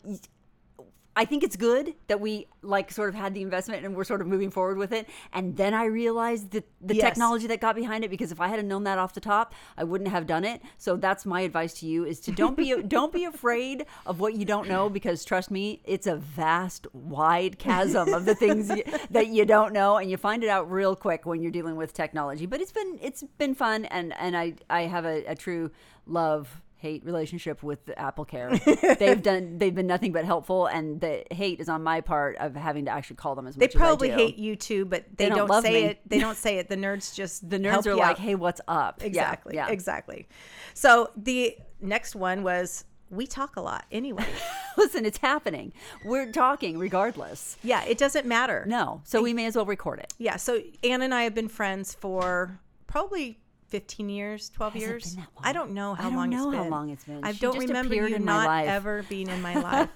I 1.20 1.26
think 1.26 1.44
it's 1.44 1.56
good 1.56 1.92
that 2.06 2.18
we 2.18 2.46
like 2.62 2.90
sort 2.90 3.10
of 3.10 3.14
had 3.14 3.34
the 3.34 3.42
investment 3.42 3.84
and 3.84 3.94
we're 3.94 4.04
sort 4.04 4.22
of 4.22 4.26
moving 4.26 4.50
forward 4.50 4.78
with 4.78 4.90
it. 4.90 5.06
And 5.34 5.54
then 5.54 5.74
I 5.74 5.84
realized 5.84 6.52
that 6.52 6.66
the 6.80 6.94
Yes. 6.94 7.04
technology 7.04 7.46
that 7.48 7.60
got 7.60 7.74
behind 7.76 8.04
it 8.04 8.08
because 8.08 8.32
if 8.32 8.40
I 8.40 8.48
had 8.48 8.64
known 8.64 8.84
that 8.84 8.98
off 8.98 9.12
the 9.12 9.20
top, 9.20 9.52
I 9.76 9.84
wouldn't 9.84 10.08
have 10.08 10.26
done 10.26 10.46
it. 10.46 10.62
So 10.78 10.96
that's 10.96 11.26
my 11.26 11.42
advice 11.42 11.74
to 11.80 11.86
you 11.86 12.06
is 12.06 12.20
to 12.20 12.32
don't 12.32 12.56
be 12.56 12.80
don't 12.96 13.12
be 13.12 13.24
afraid 13.24 13.84
of 14.06 14.18
what 14.18 14.32
you 14.32 14.46
don't 14.46 14.66
know 14.66 14.88
because 14.88 15.22
trust 15.26 15.50
me, 15.50 15.82
it's 15.84 16.06
a 16.06 16.16
vast 16.16 16.86
wide 16.94 17.58
chasm 17.58 18.14
of 18.14 18.24
the 18.24 18.34
things 18.34 18.70
you, 18.70 18.82
that 19.10 19.26
you 19.26 19.44
don't 19.44 19.74
know 19.74 19.98
and 19.98 20.10
you 20.10 20.16
find 20.16 20.42
it 20.42 20.48
out 20.48 20.70
real 20.70 20.96
quick 20.96 21.26
when 21.26 21.42
you're 21.42 21.52
dealing 21.52 21.76
with 21.76 21.92
technology. 21.92 22.46
But 22.46 22.62
it's 22.62 22.72
been 22.72 22.98
it's 23.02 23.22
been 23.36 23.54
fun 23.54 23.84
and 23.84 24.14
and 24.18 24.34
I 24.34 24.54
I 24.70 24.82
have 24.94 25.04
a, 25.04 25.22
a 25.26 25.34
true 25.34 25.70
love 26.06 26.62
hate 26.80 27.04
relationship 27.04 27.62
with 27.62 27.84
the 27.86 27.98
Apple 27.98 28.24
Care. 28.24 28.50
they've 28.98 29.22
done 29.22 29.58
they've 29.58 29.74
been 29.74 29.86
nothing 29.86 30.12
but 30.12 30.24
helpful 30.24 30.66
and 30.66 31.00
the 31.00 31.24
hate 31.30 31.60
is 31.60 31.68
on 31.68 31.82
my 31.82 32.00
part 32.00 32.36
of 32.38 32.54
having 32.56 32.86
to 32.86 32.90
actually 32.90 33.16
call 33.16 33.34
them 33.34 33.46
as 33.46 33.54
well. 33.56 33.60
They 33.60 33.66
much 33.66 33.74
probably 33.74 34.10
as 34.10 34.14
I 34.14 34.18
do. 34.18 34.24
hate 34.26 34.36
you 34.38 34.56
too, 34.56 34.84
but 34.86 35.04
they, 35.16 35.24
They 35.24 35.34
don't 35.34 35.46
don't, 35.48 35.62
say 35.62 35.72
me. 35.72 35.84
it. 35.88 36.00
They 36.06 36.18
don't 36.18 36.36
say 36.36 36.58
it. 36.58 36.68
The 36.68 36.76
nerds 36.76 37.14
just 37.20 37.48
the 37.48 37.58
nerds 37.58 37.86
are 37.86 37.94
like, 37.94 38.12
out. 38.12 38.18
"Hey, 38.18 38.34
what's 38.34 38.60
up?" 38.68 39.00
Yeah, 39.00 39.06
exactly, 39.06 39.54
Yeah, 39.56 39.68
exactly. 39.68 40.28
So 40.74 41.10
the 41.16 41.56
next 41.80 42.14
one 42.14 42.42
was 42.42 42.84
we 43.10 43.26
talk 43.26 43.56
a 43.56 43.60
lot 43.60 43.84
anyway. 43.90 44.24
Listen, 44.76 45.04
it's 45.04 45.18
happening. 45.18 45.72
We're 46.04 46.30
talking 46.30 46.78
regardless. 46.78 47.56
yeah, 47.62 47.82
it 47.84 47.98
doesn't 47.98 48.24
matter. 48.24 48.64
No, 48.68 49.00
so 49.04 49.20
we 49.20 49.34
may 49.34 49.46
as 49.46 49.56
well 49.56 49.66
record 49.66 49.98
it. 49.98 50.14
Yeah. 50.18 50.36
So 50.36 50.60
Anne 50.84 51.02
and 51.02 51.12
I 51.12 51.24
have 51.24 51.34
been 51.34 51.48
friends 51.48 51.92
for 51.92 52.60
probably 52.86 53.39
15 53.70 54.08
years, 54.08 54.50
12 54.50 54.72
Has 54.74 54.82
years. 54.82 55.16
I 55.42 55.52
don't 55.52 55.70
know 55.72 55.94
how 55.94 56.06
I 56.06 56.10
don't 56.10 56.16
long 56.16 56.30
know 56.30 56.48
it's 56.48 56.56
how 56.56 56.62
been. 56.62 56.70
long 56.70 56.90
it's 56.90 57.04
been. 57.04 57.20
I 57.24 57.32
She 57.32 57.38
don't 57.40 57.58
remember 57.58 57.94
you 57.94 58.18
not 58.18 58.64
ever 58.66 59.04
being 59.08 59.28
in 59.28 59.40
my 59.42 59.54
life. 59.60 59.88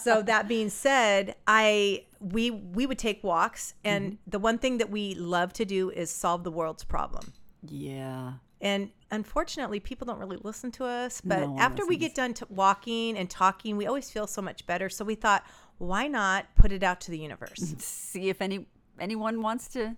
so 0.00 0.22
that 0.22 0.48
being 0.48 0.68
said, 0.70 1.36
I 1.46 2.04
we 2.20 2.50
we 2.50 2.86
would 2.86 2.98
take 2.98 3.22
walks 3.24 3.74
and 3.84 4.04
Mm-hmm. 4.12 4.30
the 4.30 4.38
one 4.38 4.58
thing 4.58 4.78
that 4.78 4.90
we 4.90 5.14
love 5.14 5.52
to 5.54 5.64
do 5.64 5.90
is 5.90 6.10
solve 6.10 6.44
the 6.44 6.50
world's 6.50 6.84
problem. 6.84 7.32
Yeah. 7.62 8.34
And 8.60 8.90
unfortunately, 9.10 9.80
people 9.80 10.06
don't 10.06 10.18
really 10.18 10.38
listen 10.42 10.70
to 10.72 10.84
us. 10.84 11.20
But 11.20 11.40
No 11.40 11.56
after 11.58 11.86
we 11.86 11.96
get 11.96 12.14
done 12.14 12.34
t- 12.34 12.44
walking 12.48 13.16
and 13.18 13.28
talking, 13.28 13.76
we 13.76 13.86
always 13.86 14.10
feel 14.10 14.26
so 14.26 14.40
much 14.40 14.66
better. 14.66 14.88
So 14.88 15.04
we 15.04 15.14
thought, 15.14 15.44
why 15.78 16.06
not 16.08 16.46
put 16.54 16.72
it 16.72 16.82
out 16.82 17.00
to 17.02 17.10
the 17.10 17.18
universe? 17.18 17.74
See 17.78 18.28
if 18.30 18.40
any 18.40 18.66
anyone 18.98 19.42
wants 19.42 19.68
to. 19.68 19.96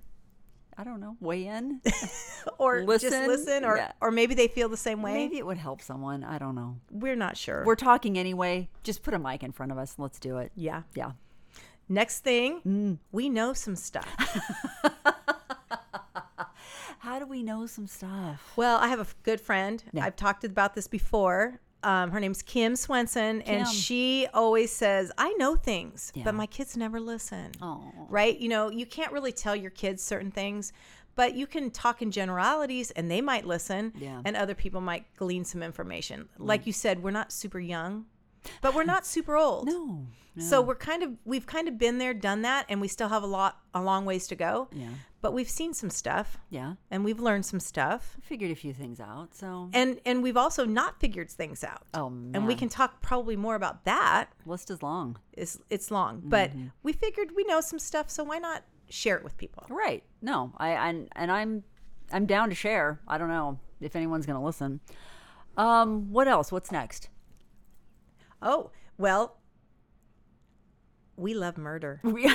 I 0.81 0.85
don't 0.85 1.01
know. 1.01 1.17
Weigh 1.21 1.47
in. 1.49 1.81
or 2.59 2.79
just 2.79 2.89
Listen? 3.03 3.27
listen, 3.27 3.65
or, 3.65 3.77
Yeah. 3.77 3.91
or 4.01 4.13
maybe 4.13 4.35
they 4.37 4.47
feel 4.47 4.69
the 4.69 4.77
same 4.77 5.03
way. 5.03 5.13
Maybe 5.15 5.37
it 5.39 5.45
would 5.45 5.59
help 5.59 5.83
someone. 5.83 6.23
I 6.23 6.39
don't 6.39 6.55
know. 6.55 6.77
We're 6.93 7.17
not 7.17 7.37
sure. 7.37 7.65
We're 7.67 7.75
talking 7.75 8.17
anyway. 8.17 8.69
Just 8.85 9.03
put 9.03 9.13
a 9.13 9.19
mic 9.19 9.43
in 9.43 9.51
front 9.51 9.73
of 9.73 9.79
us. 9.79 9.97
Let's 9.99 10.21
do 10.21 10.39
it. 10.39 10.53
yeah. 10.55 10.83
Yeah. 10.95 11.13
Next 11.89 12.21
thing, 12.21 12.61
Mm. 12.67 12.99
we 13.13 13.29
know 13.29 13.55
some 13.55 13.75
stuff. 13.75 14.07
How 17.01 17.19
do 17.19 17.27
we 17.27 17.43
know 17.43 17.67
some 17.67 17.87
stuff? 17.87 18.53
Well, 18.57 18.77
I 18.79 18.89
have 18.89 19.01
a 19.01 19.07
good 19.23 19.41
friend. 19.41 19.83
Yeah. 19.93 20.05
I've 20.05 20.17
talked 20.17 20.45
about 20.45 20.75
this 20.75 20.87
before. 20.89 21.61
Um, 21.85 22.11
her 22.11 22.19
name's 22.19 22.43
Kim 22.43 22.75
Swenson, 22.75 23.41
and 23.43 23.67
she 23.69 24.27
always 24.35 24.73
says, 24.73 25.13
I 25.17 25.33
know 25.35 25.55
things, 25.55 26.11
Yeah. 26.15 26.25
but 26.25 26.35
my 26.35 26.47
kids 26.47 26.77
never 26.77 26.99
listen. 26.99 27.53
Oh. 27.63 27.85
Right? 28.09 28.37
You 28.39 28.49
know, 28.49 28.69
you 28.71 28.85
can't 28.85 29.13
really 29.13 29.31
tell 29.33 29.55
your 29.55 29.71
kids 29.71 30.03
certain 30.03 30.33
things, 30.33 30.73
but 31.15 31.35
you 31.35 31.47
can 31.47 31.71
talk 31.71 32.03
in 32.03 32.11
generalities 32.11 32.91
and 32.93 33.09
they 33.09 33.21
might 33.21 33.47
listen, 33.47 33.93
Yeah. 33.97 34.23
and 34.25 34.37
other 34.37 34.55
people 34.55 34.81
might 34.81 35.05
glean 35.17 35.45
some 35.45 35.63
information. 35.63 36.29
Like 36.37 36.67
you 36.67 36.73
said, 36.73 37.01
we're 37.03 37.13
not 37.13 37.31
super 37.33 37.61
young, 37.61 38.07
but 38.63 38.75
we're 38.75 38.85
not 38.85 39.07
super 39.07 39.37
old. 39.37 39.67
No. 39.67 40.07
So 40.41 40.61
we're 40.63 40.77
kind 40.77 41.03
of 41.03 41.15
we've 41.25 41.47
kind 41.47 41.67
of 41.67 41.79
been 41.79 41.99
there, 41.99 42.15
done 42.15 42.43
that, 42.43 42.67
and 42.69 42.81
we 42.81 42.87
still 42.87 43.09
have 43.09 43.25
a 43.25 43.27
lot 43.27 43.59
a 43.75 43.83
long 43.83 44.05
ways 44.05 44.29
to 44.29 44.37
go. 44.37 44.69
Yeah. 44.73 44.91
But 45.21 45.33
we've 45.33 45.51
seen 45.51 45.75
some 45.75 45.91
stuff 45.91 46.39
Yeah. 46.49 46.75
and 46.93 47.05
we've 47.05 47.19
learned 47.19 47.45
some 47.45 47.59
stuff. 47.59 48.17
Figured 48.23 48.53
a 48.53 48.55
few 48.55 48.73
things 48.73 49.01
out. 49.01 49.35
So. 49.35 49.69
And 49.73 49.99
and 50.07 50.23
we've 50.23 50.37
also 50.37 50.65
not 50.65 51.01
figured 51.01 51.29
things 51.29 51.65
out. 51.65 51.83
oh 51.93 52.07
And 52.07 52.47
we 52.47 52.55
can 52.55 52.69
talk 52.69 53.01
probably 53.03 53.35
more 53.35 53.57
about 53.57 53.85
that. 53.85 54.27
List 54.47 54.71
is 54.71 54.81
long. 54.81 55.19
It's 55.33 55.59
it's 55.71 55.91
long, 55.91 56.23
but 56.25 56.51
Mm-hmm. 56.51 56.67
we 56.85 56.93
figured 56.93 57.31
we 57.35 57.43
know 57.43 57.61
some 57.61 57.81
stuff, 57.81 58.09
so 58.09 58.23
why 58.23 58.39
not 58.39 58.63
share 58.89 59.17
it 59.17 59.25
with 59.25 59.37
people? 59.39 59.65
Right. 59.69 60.05
No. 60.23 60.53
I 60.57 60.69
and 60.89 61.09
and 61.17 61.33
I'm 61.33 61.65
I'm 62.13 62.27
down 62.27 62.49
to 62.51 62.55
share. 62.55 63.01
I 63.09 63.19
don't 63.19 63.29
know 63.29 63.59
if 63.81 63.97
anyone's 63.97 64.25
gonna 64.25 64.45
listen. 64.45 64.79
Um. 65.57 66.13
What 66.13 66.29
else? 66.29 66.53
What's 66.53 66.71
next? 66.71 67.09
Oh, 68.43 68.71
well, 68.97 69.37
we 71.17 71.35
love 71.35 71.59
murder. 71.59 72.01
We. 72.05 72.33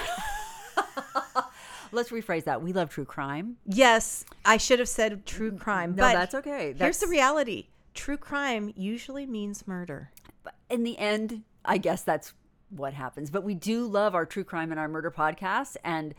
Let's 1.91 2.09
rephrase 2.09 2.45
that. 2.45 2.63
We 2.63 2.73
love 2.73 2.89
true 2.89 3.05
crime. 3.05 3.57
Yes, 3.67 4.25
I 4.43 4.57
should 4.57 4.79
have 4.79 4.89
said 4.89 5.27
true 5.27 5.55
crime, 5.55 5.93
No, 5.95 6.01
but 6.01 6.13
that's 6.13 6.33
okay. 6.33 6.73
Here's 6.75 6.97
the 6.97 7.05
reality. 7.07 7.67
True 7.93 8.17
crime 8.17 8.73
usually 8.75 9.27
means 9.27 9.67
murder. 9.67 10.09
But 10.43 10.55
in 10.71 10.83
the 10.83 10.97
end, 10.97 11.43
I 11.63 11.77
guess 11.77 12.01
that's 12.01 12.33
what 12.71 12.95
happens. 12.95 13.29
But 13.29 13.43
we 13.43 13.53
do 13.53 13.85
love 13.85 14.15
our 14.15 14.25
true 14.25 14.43
crime 14.43 14.71
and 14.71 14.79
our 14.79 14.87
murder 14.87 15.11
podcast, 15.11 15.77
and 15.83 16.15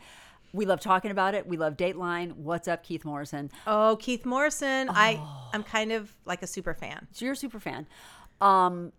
we 0.53 0.65
love 0.65 0.79
talking 0.79 1.11
about 1.11 1.35
it. 1.35 1.45
We 1.45 1.57
love 1.57 1.75
Dateline. 1.75 2.31
What's 2.37 2.69
up, 2.69 2.81
Keith 2.81 3.03
Morrison? 3.03 3.51
Oh, 3.67 3.97
Keith 3.99 4.25
Morrison, 4.25 4.87
I 4.89 5.19
Oh. 5.21 5.49
I'm 5.53 5.63
kind 5.63 5.91
of 5.91 6.15
like 6.23 6.41
a 6.41 6.47
super 6.47 6.73
fan. 6.73 7.07
So 7.11 7.25
you're 7.25 7.33
a 7.33 7.37
super 7.37 7.59
fan. 7.59 7.85
Um, 8.39 8.93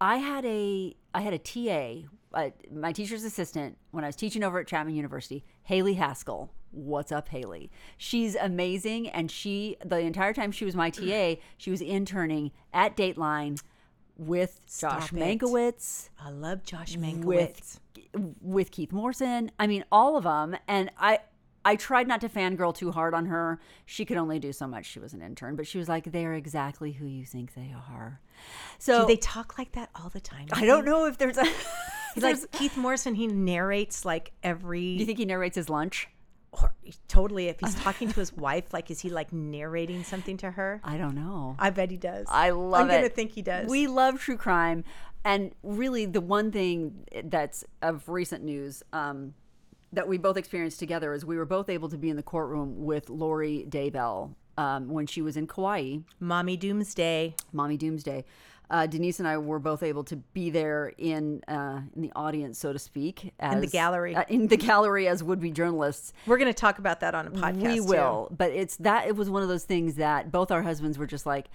I 0.00 0.16
had 0.18 0.44
a 0.44 0.94
I 1.14 1.20
had 1.20 1.32
a 1.32 1.38
TA, 1.38 2.08
uh, 2.34 2.50
my 2.72 2.92
teacher's 2.92 3.24
assistant, 3.24 3.76
when 3.90 4.04
I 4.04 4.08
was 4.08 4.16
teaching 4.16 4.44
over 4.44 4.60
at 4.60 4.66
Chapman 4.66 4.94
University. 4.94 5.44
Haley 5.64 5.94
Haskell. 5.94 6.50
What's 6.70 7.10
up, 7.10 7.28
Haley? 7.28 7.70
She's 7.96 8.34
amazing, 8.34 9.08
and 9.08 9.30
she 9.30 9.76
the 9.84 9.98
entire 9.98 10.34
time 10.34 10.52
she 10.52 10.64
was 10.64 10.76
my 10.76 10.90
TA, 10.90 11.36
she 11.58 11.70
was 11.70 11.80
interning 11.80 12.52
at 12.72 12.96
Dateline 12.96 13.60
with 14.16 14.60
Josh 14.66 15.06
Stop 15.06 15.12
it. 15.12 15.38
Mankiewicz. 15.40 16.10
I 16.20 16.30
love 16.30 16.62
Josh 16.64 16.96
Mankiewicz. 16.96 17.24
with 17.24 17.80
with 18.42 18.70
Keith 18.70 18.92
Morrison. 18.92 19.50
I 19.58 19.66
mean, 19.66 19.84
all 19.90 20.16
of 20.16 20.24
them. 20.24 20.56
And 20.66 20.90
I 20.98 21.20
I 21.68 21.76
tried 21.76 22.08
not 22.08 22.22
to 22.22 22.28
fangirl 22.30 22.74
too 22.74 22.92
hard 22.92 23.12
on 23.12 23.26
her. 23.26 23.60
She 23.84 24.04
could 24.06 24.16
only 24.16 24.38
do 24.38 24.52
so 24.54 24.66
much. 24.66 24.86
She 24.86 24.98
was 24.98 25.12
an 25.12 25.20
intern, 25.20 25.54
but 25.54 25.66
she 25.66 25.76
was 25.76 25.86
like, 25.88 26.10
"They're 26.12 26.32
exactly 26.32 26.92
who 26.92 27.04
you 27.06 27.26
think 27.26 27.52
they 27.54 27.74
are." 27.90 28.20
So 28.78 29.00
Do 29.02 29.06
they 29.06 29.16
talk 29.16 29.58
like 29.58 29.72
that 29.72 29.90
all 29.94 30.08
the 30.08 30.20
time? 30.20 30.48
I 30.52 30.64
don't 30.64 30.84
know 30.86 31.04
if 31.04 31.18
there's 31.18 31.36
a. 31.36 31.44
He's 32.14 32.22
there's- 32.22 32.40
like 32.42 32.52
Keith 32.52 32.76
Morrison. 32.78 33.14
He 33.14 33.26
narrates 33.26 34.04
like 34.06 34.32
every. 34.42 34.94
do 34.94 35.00
you 35.00 35.06
think 35.06 35.18
he 35.18 35.26
narrates 35.26 35.56
his 35.56 35.68
lunch? 35.68 36.08
or, 36.52 36.72
totally. 37.08 37.48
If 37.48 37.60
he's 37.60 37.74
talking 37.74 38.08
to 38.08 38.14
his 38.14 38.32
wife, 38.46 38.72
like 38.72 38.90
is 38.90 39.00
he 39.00 39.10
like 39.10 39.30
narrating 39.32 40.04
something 40.04 40.38
to 40.38 40.50
her? 40.50 40.80
I 40.82 40.96
don't 40.96 41.14
know. 41.14 41.54
I 41.58 41.68
bet 41.68 41.90
he 41.90 41.98
does. 41.98 42.26
I 42.30 42.50
love 42.50 42.80
I'm 42.82 42.90
it. 42.90 42.94
gonna 42.94 43.08
think 43.10 43.32
he 43.32 43.42
does. 43.42 43.68
We 43.68 43.86
love 43.86 44.18
true 44.18 44.38
crime, 44.38 44.84
and 45.24 45.54
really, 45.62 46.06
the 46.06 46.22
one 46.22 46.50
thing 46.50 47.04
that's 47.24 47.64
of 47.82 48.08
recent 48.08 48.42
news 48.44 48.82
um, 48.94 49.34
that 49.92 50.08
we 50.08 50.18
both 50.18 50.36
experienced 50.36 50.78
together 50.78 51.12
is 51.14 51.24
we 51.24 51.36
were 51.36 51.46
both 51.46 51.68
able 51.68 51.88
to 51.88 51.96
be 51.96 52.10
in 52.10 52.16
the 52.16 52.22
courtroom 52.22 52.84
with 52.84 53.08
Lori 53.08 53.66
Daybell 53.68 54.34
um, 54.56 54.88
when 54.88 55.06
she 55.06 55.22
was 55.22 55.36
in 55.36 55.46
Kauai, 55.46 55.98
Mommy 56.20 56.56
Doomsday. 56.56 57.34
Mommy 57.52 57.76
Doomsday. 57.76 58.24
Uh, 58.70 58.86
Denise 58.86 59.18
and 59.18 59.26
I 59.26 59.38
were 59.38 59.58
both 59.58 59.82
able 59.82 60.04
to 60.04 60.16
be 60.16 60.50
there 60.50 60.92
in 60.98 61.42
uh, 61.48 61.80
in 61.96 62.02
the 62.02 62.12
audience, 62.14 62.58
so 62.58 62.70
to 62.70 62.78
speak, 62.78 63.32
as, 63.40 63.62
the 63.62 63.66
gallery. 63.66 64.14
uh, 64.14 64.24
in 64.28 64.48
the 64.48 64.58
gallery 64.58 65.08
as 65.08 65.24
would 65.24 65.40
be 65.40 65.50
journalists. 65.50 66.12
We're 66.26 66.36
gonna 66.36 66.52
talk 66.52 66.78
about 66.78 67.00
that 67.00 67.14
on 67.14 67.28
a 67.28 67.30
podcast. 67.30 67.62
We 67.62 67.76
too. 67.76 67.84
will, 67.84 68.28
but 68.36 68.52
it's 68.52 68.76
that 68.78 69.06
it 69.06 69.16
was 69.16 69.30
one 69.30 69.42
of 69.42 69.48
those 69.48 69.64
things 69.64 69.94
that 69.94 70.30
both 70.30 70.50
our 70.50 70.60
husbands 70.60 70.98
were 70.98 71.06
just 71.06 71.24
like, 71.24 71.48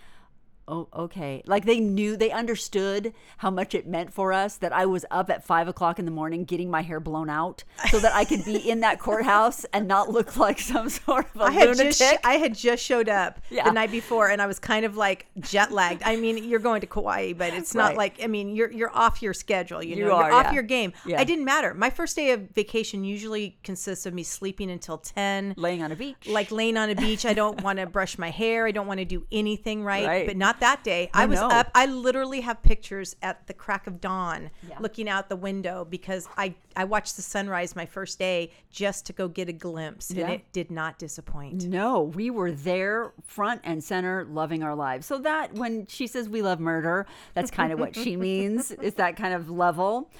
"Oh, 0.67 0.87
okay." 0.93 1.41
Like 1.45 1.65
they 1.65 1.79
knew, 1.79 2.15
they 2.17 2.31
understood 2.31 3.13
how 3.37 3.49
much 3.49 3.73
it 3.75 3.87
meant 3.87 4.13
for 4.13 4.31
us 4.31 4.55
that 4.57 4.71
I 4.73 4.85
was 4.85 5.05
up 5.11 5.29
at 5.29 5.43
five 5.43 5.67
o'clock 5.67 5.99
in 5.99 6.05
the 6.05 6.11
morning 6.11 6.45
getting 6.45 6.69
my 6.71 6.81
hair 6.81 6.99
blown 6.99 7.29
out 7.29 7.63
so 7.89 7.99
that 7.99 8.13
I 8.13 8.25
could 8.25 8.45
be 8.45 8.57
in 8.57 8.81
that 8.81 8.99
courthouse 8.99 9.65
and 9.73 9.87
not 9.87 10.09
look 10.09 10.37
like 10.47 10.59
some 10.59 10.89
sort 10.89 11.27
of 11.35 11.41
a 11.41 11.45
I 11.45 11.51
had 11.51 11.69
lunatic. 11.69 11.93
just 11.97 12.17
I 12.25 12.33
had 12.33 12.55
just 12.55 12.83
showed 12.83 13.09
up 13.09 13.39
Yeah. 13.49 13.65
the 13.65 13.71
night 13.71 13.91
before, 13.91 14.29
and 14.29 14.41
I 14.41 14.45
was 14.47 14.59
kind 14.59 14.85
of 14.85 14.95
like 14.97 15.25
jet 15.39 15.71
lagged. 15.71 16.03
I 16.05 16.15
mean, 16.15 16.43
you're 16.43 16.59
going 16.59 16.81
to 16.81 16.87
Kauai, 16.87 17.33
but 17.33 17.53
it's 17.53 17.73
not 17.75 17.89
Right. 17.89 17.97
like 17.97 18.23
I 18.23 18.27
mean, 18.27 18.55
you're 18.55 18.71
you're 18.71 18.95
off 18.95 19.21
your 19.21 19.33
schedule. 19.33 19.83
You 19.83 19.95
You 19.95 20.05
know, 20.05 20.11
are, 20.15 20.29
you're 20.29 20.33
off 20.33 20.45
yeah. 20.45 20.53
your 20.53 20.63
game. 20.63 20.93
Yeah. 21.05 21.19
I 21.19 21.23
didn't 21.23 21.45
matter. 21.45 21.73
My 21.73 21.89
first 21.89 22.15
day 22.15 22.31
of 22.31 22.41
vacation 22.51 23.03
usually 23.03 23.57
consists 23.63 24.05
of 24.05 24.13
me 24.13 24.23
sleeping 24.23 24.69
until 24.71 24.97
ten. 24.97 25.53
laying 25.57 25.83
on 25.83 25.91
a 25.91 25.95
beach. 25.95 26.27
like 26.27 26.51
laying 26.51 26.77
on 26.77 26.89
a 26.89 26.95
beach. 26.95 27.25
I 27.25 27.33
don't 27.33 27.61
want 27.61 27.79
to 27.79 27.85
brush 27.85 28.17
my 28.17 28.29
hair. 28.29 28.65
I 28.67 28.71
don't 28.71 28.87
want 28.87 28.99
to 28.99 29.05
do 29.05 29.25
anything 29.31 29.83
right. 29.83 30.05
Right. 30.07 30.27
But 30.27 30.37
not 30.37 30.52
that 30.59 30.83
day. 30.83 31.09
I 31.13 31.25
was 31.25 31.39
know. 31.39 31.47
up. 31.49 31.69
I 31.75 31.85
literally 31.85 32.41
have 32.41 32.61
pictures 32.63 33.15
at 33.21 33.47
the 33.47 33.53
crack 33.53 33.87
of 33.87 33.99
dawn 34.01 34.49
Yeah. 34.67 34.77
looking 34.79 35.07
out 35.09 35.29
the 35.29 35.35
window 35.35 35.85
because 35.89 36.27
I, 36.37 36.55
I 36.75 36.83
watched 36.85 37.15
the 37.15 37.21
sunrise 37.21 37.75
my 37.75 37.85
first 37.85 38.19
day 38.19 38.51
just 38.69 39.05
to 39.07 39.13
go 39.13 39.27
get 39.27 39.49
a 39.49 39.53
glimpse. 39.53 40.11
Yeah. 40.11 40.25
And 40.25 40.33
it 40.33 40.51
did 40.51 40.71
not 40.71 40.97
disappoint. 40.99 41.65
No, 41.67 42.01
we 42.01 42.29
were 42.29 42.51
there 42.51 43.13
front 43.25 43.61
and 43.63 43.83
center 43.83 44.25
loving 44.29 44.63
our 44.63 44.75
lives. 44.75 45.05
So 45.05 45.17
that 45.19 45.53
when 45.55 45.85
she 45.87 46.07
says 46.07 46.27
we 46.29 46.41
love 46.41 46.59
murder, 46.59 47.05
that's 47.33 47.51
kind 47.51 47.71
of 47.73 47.79
what 47.79 47.95
she 47.95 48.15
means. 48.17 48.71
It's 48.71 48.97
that 48.97 49.15
kind 49.15 49.33
of 49.33 49.49
level. 49.49 50.11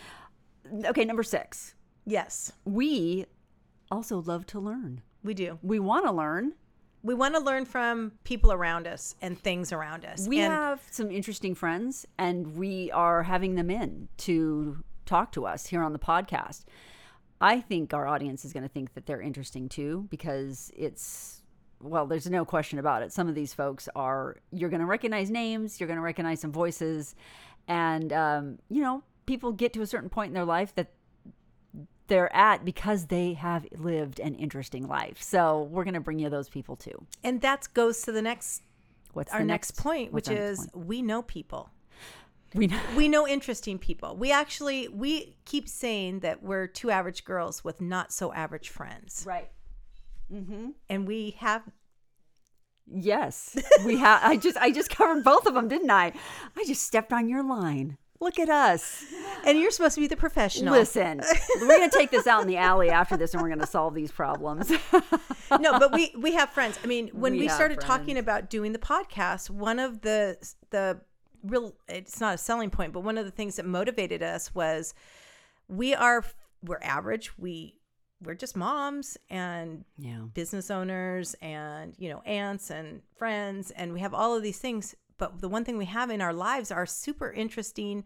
Okay, 0.86 1.06
number 1.06 1.24
6. 1.24 1.76
Yes, 2.06 2.52
We 2.66 3.26
also 3.92 4.22
love 4.22 4.46
to 4.48 4.60
learn. 4.60 5.02
we 5.24 5.34
do. 5.34 5.60
We 5.62 5.80
want 5.80 6.06
to 6.06 6.12
learn. 6.12 6.54
We 7.04 7.14
want 7.14 7.36
to 7.36 7.42
learn 7.42 7.66
from 7.66 8.14
people 8.24 8.52
around 8.54 8.88
us 8.88 9.16
and 9.22 9.38
things 9.38 9.72
around 9.74 10.06
us. 10.06 10.28
We 10.28 10.40
and 10.40 10.54
have 10.54 10.82
some 10.90 11.12
interesting 11.12 11.54
friends 11.54 12.06
and 12.18 12.56
we 12.56 12.90
are 12.92 13.24
having 13.24 13.56
them 13.56 13.70
in 13.70 14.08
to 14.20 14.84
talk 15.06 15.34
to 15.34 15.46
us 15.46 15.68
here 15.68 15.84
on 15.84 15.92
the 15.94 16.00
podcast. 16.00 16.64
I 17.42 17.60
think 17.60 17.94
our 17.94 18.08
audience 18.08 18.46
is 18.46 18.54
going 18.54 18.64
to 18.64 18.70
think 18.70 18.94
that 18.94 19.06
they're 19.06 19.22
interesting 19.22 19.68
too 19.68 20.08
because 20.10 20.72
it's 20.76 21.42
well, 21.82 22.08
there's 22.08 22.30
no 22.30 22.46
question 22.46 22.80
about 22.80 23.04
it. 23.04 23.12
Some 23.12 23.28
of 23.28 23.36
these 23.36 23.54
folks 23.54 23.90
are 23.96 24.38
you're 24.52 24.70
going 24.70 24.80
to 24.80 24.86
recognize 24.86 25.30
names, 25.30 25.80
you're 25.80 25.88
going 25.88 25.98
to 25.98 26.04
recognize 26.04 26.40
some 26.40 26.54
voices, 26.54 27.16
and 27.68 28.14
um, 28.14 28.60
you 28.70 28.82
know, 28.82 29.04
people 29.26 29.52
get 29.52 29.74
to 29.74 29.82
a 29.82 29.88
certain 29.88 30.10
point 30.10 30.30
in 30.30 30.34
their 30.34 30.46
life 30.46 30.74
that 30.76 30.92
they're 32.08 32.34
at 32.36 32.66
because 32.66 33.08
they 33.08 33.34
have 33.34 33.66
lived 33.78 34.20
an 34.20 34.36
interesting 34.36 34.88
life. 34.88 35.22
So 35.22 35.64
we're 35.72 35.84
going 35.86 35.94
to 35.94 36.00
bring 36.02 36.20
you 36.20 36.30
those 36.30 36.50
people 36.50 36.76
too. 36.76 37.06
and 37.24 37.42
that 37.42 37.68
goes 37.74 38.02
to 38.04 38.12
the 38.12 38.22
next 38.22 38.62
What's 39.14 39.32
our 39.32 39.40
the 39.40 39.46
next, 39.46 39.78
point, 39.78 40.12
which 40.12 40.30
is 40.30 40.58
point? 40.58 40.88
we 40.88 41.02
know 41.04 41.22
people. 41.22 41.70
we 42.56 42.68
know. 42.68 42.80
we 42.96 43.08
know 43.08 43.28
interesting 43.28 43.78
people. 43.80 44.16
We 44.16 44.32
actually 44.32 44.88
we 44.88 45.36
keep 45.46 45.70
saying 45.70 46.20
that 46.22 46.42
we're 46.44 46.66
two 46.68 46.90
average 46.92 47.24
girls 47.24 47.64
with 47.64 47.80
not 47.80 48.12
so 48.12 48.34
average 48.34 48.70
friends, 48.70 49.24
Right. 49.28 49.50
Mm-hmm. 50.32 50.70
and 50.90 51.08
we 51.08 51.32
have 51.40 51.62
Yes, 52.86 53.58
we 53.86 53.98
have. 53.98 54.22
I 54.24 54.36
just 54.38 54.58
I 54.58 54.72
just 54.72 54.90
covered 54.90 55.24
both 55.24 55.46
of 55.46 55.54
them, 55.54 55.68
didn't 55.68 55.90
I? 55.92 56.12
I 56.58 56.64
just 56.66 56.84
stepped 56.84 57.14
on 57.14 57.30
your 57.30 57.44
line. 57.44 57.98
Look 58.24 58.40
at 58.40 58.50
us. 58.50 59.04
And 59.46 59.60
you're 59.60 59.70
supposed 59.70 59.96
to 59.96 60.02
be 60.02 60.08
the 60.08 60.16
professional. 60.16 60.74
Listen, 60.74 61.20
we're 61.60 61.78
gonna 61.78 61.92
take 61.92 62.10
this 62.10 62.26
out 62.26 62.42
in 62.42 62.48
the 62.48 62.56
alley 62.56 62.90
after 62.90 63.18
this, 63.18 63.34
and 63.34 63.44
we're 63.44 63.50
gonna 63.50 63.68
solve 63.68 63.94
these 63.94 64.14
problems. 64.14 64.72
no, 65.60 65.78
but 65.78 65.92
we 65.92 66.14
we 66.18 66.32
have 66.34 66.50
friends. 66.52 66.80
I 66.82 66.88
mean, 66.88 67.10
when 67.10 67.34
We 67.34 67.40
we, 67.40 67.48
started 67.50 67.82
talking 67.82 68.18
about 68.18 68.50
doing 68.50 68.72
the 68.72 68.80
podcast, 68.80 69.50
one 69.50 69.78
of 69.78 70.02
the 70.02 70.38
the 70.70 71.02
real 71.44 71.76
it's 71.90 72.22
not 72.22 72.36
a 72.36 72.38
selling 72.38 72.70
point, 72.70 72.94
but 72.94 73.02
one 73.02 73.18
of 73.18 73.26
the 73.26 73.32
things 73.32 73.58
that 73.58 73.66
motivated 73.66 74.24
us 74.24 74.56
was 74.56 74.94
we 75.68 75.94
are 75.94 76.24
we're 76.64 76.80
average. 76.82 77.38
We 77.38 77.82
we're 78.24 78.36
just 78.36 78.56
moms 78.56 79.18
and 79.30 79.84
yeah, 79.98 80.22
business 80.34 80.72
owners 80.72 81.36
and 81.42 81.94
you 81.98 82.10
know 82.10 82.22
aunts 82.22 82.70
and 82.70 83.02
friends 83.18 83.72
and 83.72 83.92
we 83.92 84.00
have 84.00 84.14
all 84.14 84.34
of 84.34 84.44
these 84.44 84.60
things 84.60 84.96
but 85.18 85.42
the 85.42 85.50
one 85.50 85.64
thing 85.66 85.78
we 85.78 85.86
have 85.86 86.10
in 86.10 86.22
our 86.22 86.34
lives 86.34 86.72
are 86.72 86.86
super 86.86 87.32
interesting 87.32 88.04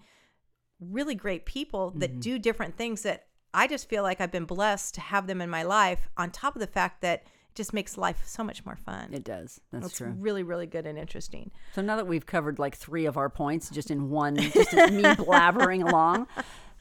really 0.79 1.15
great 1.15 1.45
people 1.45 1.91
that 1.95 2.19
do 2.19 2.37
different 2.37 2.75
things 2.77 3.01
that 3.01 3.25
i 3.53 3.65
just 3.67 3.89
feel 3.89 4.03
like 4.03 4.21
i've 4.21 4.31
been 4.31 4.45
blessed 4.45 4.93
to 4.95 5.01
have 5.01 5.25
them 5.27 5.41
in 5.41 5.49
my 5.49 5.63
life 5.63 6.07
on 6.17 6.29
top 6.29 6.55
of 6.55 6.59
the 6.59 6.67
fact 6.67 7.01
that 7.01 7.21
it 7.23 7.55
just 7.55 7.73
makes 7.73 7.97
life 7.97 8.21
so 8.25 8.43
much 8.43 8.63
more 8.65 8.75
fun 8.75 9.11
it 9.11 9.23
does. 9.23 9.59
That's 9.71 9.87
it's 9.87 9.97
true. 9.97 10.13
really 10.19 10.43
really 10.43 10.67
good 10.67 10.85
and 10.85 10.97
interesting 10.99 11.49
So 11.73 11.81
now 11.81 11.95
that 11.95 12.05
we've 12.05 12.25
covered 12.27 12.59
like 12.59 12.75
three 12.75 13.05
of 13.07 13.17
our 13.17 13.29
points 13.29 13.69
just 13.71 13.89
in 13.89 14.09
one, 14.11 14.35
just 14.37 14.73
me 14.73 15.01
blabbering 15.03 15.87
along, 15.89 16.27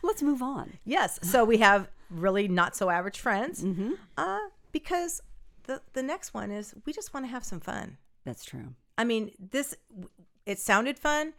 let's 0.02 0.22
move 0.22 0.42
on. 0.42 0.74
yes 0.84 1.18
so 1.22 1.44
we 1.46 1.56
have 1.58 1.88
really 2.10 2.46
not 2.48 2.76
so 2.76 2.90
average 2.90 3.18
friends 3.18 3.64
Mm-hmm. 3.64 3.92
uh, 4.18 4.38
because 4.72 5.22
the 5.64 5.80
the 5.94 6.02
next 6.02 6.34
one 6.34 6.50
is 6.50 6.74
we 6.84 6.92
just 6.92 7.14
want 7.14 7.24
to 7.24 7.30
have 7.30 7.42
some 7.44 7.60
fun 7.60 7.96
That's 8.26 8.44
true. 8.44 8.74
I 8.98 9.04
mean, 9.04 9.30
this 9.38 9.74
it 10.44 10.58
sounded 10.58 10.98
fun. 10.98 11.34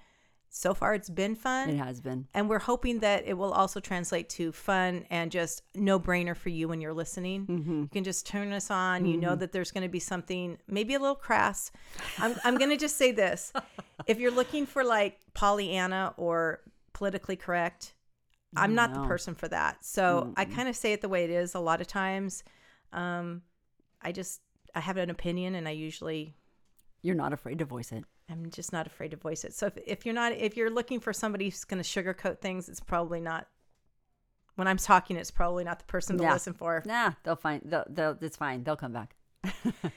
So 0.50 0.74
far 0.74 0.94
it's 0.94 1.10
been 1.10 1.36
fun. 1.36 1.70
It 1.70 1.78
has 1.78 2.00
been. 2.00 2.28
And 2.34 2.50
we're 2.50 2.60
hoping 2.60 3.00
that 3.00 3.28
it 3.28 3.38
will 3.38 3.52
also 3.52 3.80
translate 3.80 4.30
to 4.30 4.52
fun 4.52 5.06
and 5.10 5.30
just 5.30 5.62
no 5.76 6.00
brainer 6.00 6.36
for 6.36 6.50
you 6.50 6.68
when 6.68 6.80
you're 6.80 6.94
listening. 6.94 7.46
Mm-hmm. 7.46 7.82
You 7.82 7.90
can 7.92 8.04
just 8.04 8.26
turn 8.26 8.52
us 8.54 8.72
on. 8.72 9.06
You 9.06 9.18
know 9.18 9.36
that 9.36 9.52
there's 9.52 9.72
going 9.72 9.84
to 9.84 9.90
be 9.90 10.00
something 10.00 10.58
maybe 10.68 10.94
a 10.94 11.00
little 11.00 11.16
crass. 11.16 11.72
I'm, 12.18 12.36
I'm 12.44 12.58
going 12.58 12.72
to 12.72 12.78
just 12.78 12.98
say 12.98 13.12
this. 13.12 13.54
If 14.06 14.20
you're 14.20 14.32
looking 14.32 14.68
for 14.68 14.86
like 14.86 15.20
Pollyanna 15.34 16.14
or 16.18 16.62
politically 16.94 17.36
correct, 17.36 17.96
I'm 18.56 18.76
not 18.76 18.94
the 18.94 19.02
person 19.02 19.36
for 19.36 19.48
that. 19.50 19.84
So 19.84 20.34
I 20.38 20.46
kind 20.46 20.70
of 20.70 20.76
say 20.76 20.94
it 20.94 21.02
the 21.02 21.10
way 21.10 21.24
it 21.24 21.30
is 21.30 21.56
a 21.56 21.60
lot 21.60 21.82
of 21.82 21.88
times. 21.88 22.44
Um, 22.94 23.42
I 24.02 24.12
just, 24.12 24.40
I 24.74 24.80
have 24.80 24.98
an 24.98 25.10
opinion 25.10 25.56
and 25.56 25.68
I 25.68 25.72
usually 25.72 26.36
You're 27.02 27.16
not 27.16 27.32
afraid 27.34 27.60
to 27.60 27.66
voice 27.66 27.92
it. 27.92 28.04
I'm 28.30 28.50
just 28.50 28.74
not 28.74 28.88
afraid 28.88 29.12
to 29.12 29.18
voice 29.18 29.44
it. 29.46 29.54
So 29.54 29.68
if, 29.68 29.78
if 29.86 30.06
you're 30.06 30.16
not, 30.16 30.34
if 30.34 30.58
you're 30.58 30.70
looking 30.70 31.00
for 31.00 31.14
somebody 31.14 31.46
who's 31.46 31.64
going 31.64 31.82
to 31.82 31.88
sugarcoat 31.88 32.40
things, 32.40 32.68
it's 32.70 32.80
probably 32.80 33.22
not. 33.22 33.48
When 34.56 34.68
I'm 34.68 34.78
talking, 34.78 35.16
it's 35.18 35.30
probably 35.32 35.64
not 35.64 35.78
the 35.80 35.86
person 35.86 36.18
to 36.18 36.24
Yeah. 36.24 36.34
listen 36.34 36.54
for. 36.54 36.82
Nah, 36.86 37.12
they'll 37.24 37.36
find. 37.36 37.62
They'll, 37.64 37.86
they'll, 37.88 38.18
it's 38.22 38.36
fine. 38.38 38.64
They'll 38.64 38.76
come 38.76 38.92
back. 38.92 39.16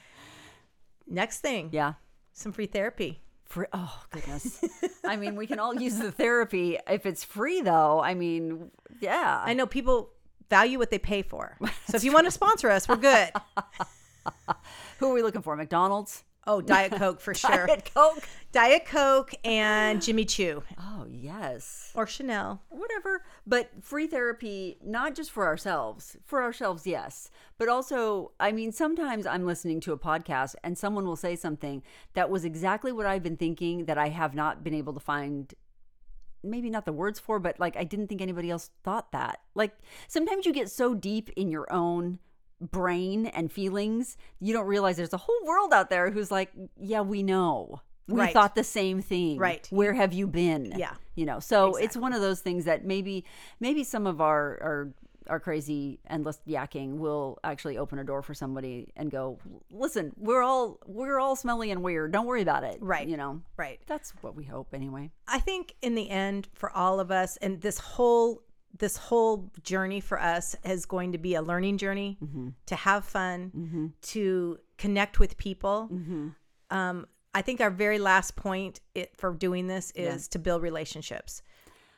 Next 1.07 1.39
thing, 1.39 1.69
Yeah. 1.71 1.93
some 2.33 2.51
free 2.51 2.67
therapy. 2.67 3.21
Free. 3.45 3.65
Oh 3.73 4.03
goodness. 4.11 4.63
I 5.03 5.17
mean, 5.17 5.35
we 5.35 5.45
can 5.47 5.59
all 5.59 5.75
use 5.75 5.97
the 5.97 6.11
therapy 6.11 6.77
if 6.89 7.05
it's 7.05 7.23
free, 7.23 7.61
though. 7.61 7.99
I 8.01 8.13
mean, 8.13 8.71
yeah. 9.01 9.41
I 9.43 9.53
know 9.53 9.65
people 9.65 10.11
value 10.49 10.77
what 10.79 10.89
they 10.89 10.99
pay 10.99 11.21
for. 11.21 11.57
So 11.89 11.97
if 11.97 12.05
you 12.05 12.13
want 12.13 12.25
to 12.27 12.31
sponsor 12.31 12.69
us, 12.69 12.87
we're 12.87 12.95
good. 12.95 13.31
Who 14.99 15.09
are 15.09 15.13
we 15.13 15.21
looking 15.23 15.41
for? 15.41 15.57
McDonald's. 15.57 16.23
Oh, 16.47 16.59
Diet 16.59 16.93
Coke 16.93 17.21
for 17.21 17.33
sure. 17.35 17.67
Diet 17.67 17.91
Coke. 17.93 18.23
Diet 18.51 18.85
Coke 18.85 19.31
and 19.45 20.01
Jimmy 20.05 20.25
Choo 20.25 20.63
Oh 20.79 21.05
yes. 21.09 21.91
or 21.95 22.05
Chanel. 22.07 22.61
whatever 22.69 23.23
but 23.47 23.69
free 23.81 24.07
therapy 24.07 24.77
not 24.83 25.15
just 25.15 25.31
for 25.31 25.45
ourselves 25.45 26.17
for 26.25 26.41
ourselves 26.43 26.85
yes 26.87 27.29
but 27.57 27.69
also 27.69 28.31
i 28.39 28.51
mean 28.51 28.71
sometimes 28.71 29.25
i'm 29.25 29.45
listening 29.45 29.79
to 29.81 29.93
a 29.93 29.97
podcast 29.97 30.55
and 30.63 30.77
someone 30.77 31.05
will 31.05 31.15
say 31.15 31.35
something 31.35 31.81
that 32.13 32.29
was 32.29 32.43
exactly 32.43 32.91
what 32.91 33.05
i've 33.05 33.23
been 33.23 33.37
thinking 33.37 33.85
that 33.85 33.97
i 33.97 34.09
have 34.09 34.35
not 34.35 34.63
been 34.63 34.73
able 34.73 34.93
to 34.93 34.99
find 34.99 35.53
maybe 36.43 36.69
not 36.69 36.85
the 36.85 36.93
words 36.93 37.19
for 37.19 37.39
but 37.39 37.59
like 37.59 37.77
i 37.77 37.83
didn't 37.83 38.07
think 38.07 38.21
anybody 38.21 38.49
else 38.49 38.69
thought 38.83 39.11
that 39.11 39.39
like 39.55 39.77
sometimes 40.07 40.45
you 40.45 40.51
get 40.53 40.69
so 40.69 40.93
deep 40.93 41.29
in 41.37 41.49
your 41.49 41.71
own 41.71 42.19
brain 42.61 43.25
and 43.27 43.51
feelings 43.51 44.17
you 44.39 44.53
don't 44.53 44.67
realize 44.67 44.95
there's 44.97 45.13
a 45.13 45.17
whole 45.17 45.39
world 45.45 45.73
out 45.73 45.89
there 45.89 46.11
who's 46.11 46.29
like 46.31 46.51
yeah 46.79 47.01
we 47.01 47.23
know 47.23 47.81
we 48.07 48.19
Right. 48.19 48.33
thought 48.33 48.55
the 48.55 48.63
same 48.63 49.01
thing 49.01 49.37
Right. 49.39 49.65
where 49.71 49.93
have 49.93 50.13
you 50.13 50.27
been 50.27 50.73
Yeah. 50.77 50.93
you 51.15 51.25
know 51.25 51.39
so 51.39 51.75
it's 51.75 51.97
one 51.97 52.13
of 52.13 52.21
those 52.21 52.41
things 52.41 52.65
that 52.65 52.85
maybe 52.85 53.25
maybe 53.59 53.83
some 53.83 54.05
of 54.05 54.21
our 54.21 54.59
our 54.61 54.93
our 55.29 55.39
crazy 55.39 55.99
endless 56.09 56.39
yakking 56.47 56.97
will 56.97 57.37
actually 57.43 57.77
open 57.77 57.99
a 57.99 58.03
door 58.03 58.21
for 58.21 58.33
somebody 58.33 58.91
and 58.95 59.11
go 59.11 59.39
listen 59.71 60.11
we're 60.17 60.41
all 60.41 60.79
we're 60.85 61.19
all 61.19 61.35
smelly 61.35 61.71
and 61.71 61.81
weird 61.83 62.11
don't 62.11 62.25
worry 62.25 62.41
about 62.41 62.63
it 62.63 62.77
Right. 62.81 63.07
you 63.07 63.17
know 63.17 63.41
Right. 63.55 63.79
that's 63.87 64.11
what 64.21 64.35
we 64.35 64.43
hope 64.43 64.73
anyway 64.73 65.09
I 65.27 65.39
think 65.39 65.75
in 65.81 65.95
the 65.95 66.09
end, 66.09 66.49
for 66.53 66.69
all 66.71 66.99
of 66.99 67.09
us, 67.09 67.37
and 67.37 67.61
this 67.61 67.77
whole 67.79 68.41
this 68.77 68.97
whole 68.97 69.51
journey 69.63 69.99
for 69.99 70.21
us 70.21 70.55
is 70.63 70.85
going 70.85 71.11
to 71.11 71.17
be 71.17 71.35
a 71.35 71.41
learning 71.41 71.77
journey 71.77 72.17
mm-hmm. 72.23 72.49
to 72.65 72.75
have 72.75 73.05
fun, 73.05 73.51
mm-hmm. 73.55 73.87
to 74.01 74.57
connect 74.77 75.19
with 75.19 75.37
people. 75.37 75.89
Mm-hmm. 75.91 76.29
Um, 76.69 77.05
I 77.33 77.41
think 77.41 77.61
our 77.61 77.69
very 77.69 77.99
last 77.99 78.35
point 78.35 78.81
it, 78.95 79.15
for 79.17 79.33
doing 79.33 79.67
this 79.67 79.91
is 79.91 80.27
to 80.29 80.39
build 80.39 80.61
relationships. 80.61 81.41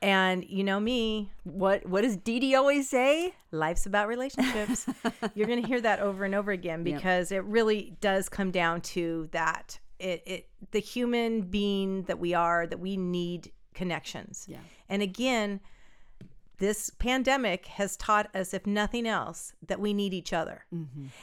And 0.01 0.43
you 0.49 0.65
know 0.65 0.81
me, 0.81 1.31
what 1.43 1.85
what 1.85 2.01
does 2.01 2.17
Dee 2.17 2.41
Dee 2.41 2.55
always 2.55 2.89
say 2.89 3.33
life's 3.51 3.85
about 3.85 4.09
relationships. 4.09 4.85
You're 5.33 5.47
going 5.47 5.61
to 5.61 5.67
hear 5.67 5.79
that 5.79 6.01
over 6.01 6.25
and 6.25 6.35
over 6.35 6.51
again 6.51 6.83
because 6.83 7.31
it 7.31 7.43
really 7.45 7.95
does 8.01 8.27
come 8.27 8.51
down 8.51 8.81
to 8.81 9.29
that. 9.31 9.79
It, 9.99 10.21
it 10.25 10.49
the 10.71 10.79
human 10.79 11.43
being 11.43 12.03
that 12.03 12.19
we 12.19 12.33
are 12.33 12.67
that 12.67 12.79
we 12.79 12.97
need 12.97 13.53
connections. 13.73 14.45
Yeah. 14.49 14.57
And 14.89 15.01
again, 15.01 15.61
this 16.57 16.89
pandemic 16.91 17.65
has 17.65 17.97
taught 17.97 18.33
us, 18.35 18.53
if 18.53 18.65
nothing 18.65 19.07
else, 19.07 19.53
that 19.67 19.79
we 19.79 19.93
need 19.93 20.13
each 20.13 20.33
other. 20.33 20.65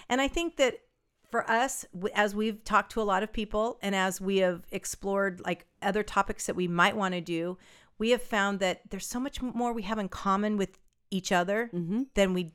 And 0.09 0.21
I 0.21 0.29
think 0.29 0.57
that 0.57 0.81
for 1.31 1.49
us, 1.49 1.87
as 2.15 2.35
we've 2.35 2.63
talked 2.65 2.93
to 2.93 3.01
a 3.01 3.05
lot 3.05 3.23
of 3.23 3.33
people 3.33 3.79
and 3.83 3.95
as 3.95 4.21
we 4.21 4.39
have 4.39 4.63
explored 4.73 5.41
like 5.45 5.67
other 5.81 6.03
topics 6.03 6.47
that 6.47 6.57
we 6.57 6.67
might 6.67 6.97
want 6.97 7.15
to 7.15 7.21
do, 7.21 7.57
we 7.99 8.11
have 8.11 8.23
found 8.23 8.59
that 8.61 8.81
there's 8.91 9.07
so 9.07 9.21
much 9.21 9.41
more 9.41 9.73
we 9.73 9.83
have 9.83 9.99
in 9.99 10.09
common 10.09 10.57
with 10.57 10.79
each 11.11 11.31
other 11.33 11.69
than 12.15 12.35
we 12.35 12.53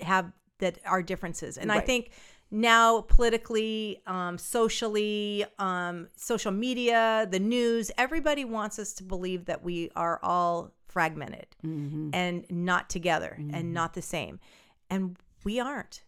have 0.00 0.32
that 0.58 0.78
are 0.84 1.02
differences. 1.02 1.56
And 1.58 1.70
I 1.70 1.80
think 1.80 2.10
now 2.50 3.02
politically, 3.02 4.00
um, 4.06 4.38
socially, 4.38 5.44
um, 5.58 6.08
social 6.16 6.52
media, 6.52 7.26
the 7.30 7.38
news, 7.40 7.90
everybody 7.98 8.44
wants 8.44 8.78
us 8.78 8.92
to 8.94 9.04
believe 9.04 9.44
that 9.46 9.62
we 9.62 9.90
are 9.94 10.18
all 10.22 10.72
fragmented 10.96 11.46
mm-hmm. 11.62 12.08
and 12.14 12.46
not 12.48 12.88
together 12.88 13.34
and 13.36 13.52
mm-hmm. 13.52 13.72
not 13.74 13.92
the 13.92 14.00
same. 14.00 14.40
And 14.88 15.18
we 15.44 15.60
aren't. 15.60 16.02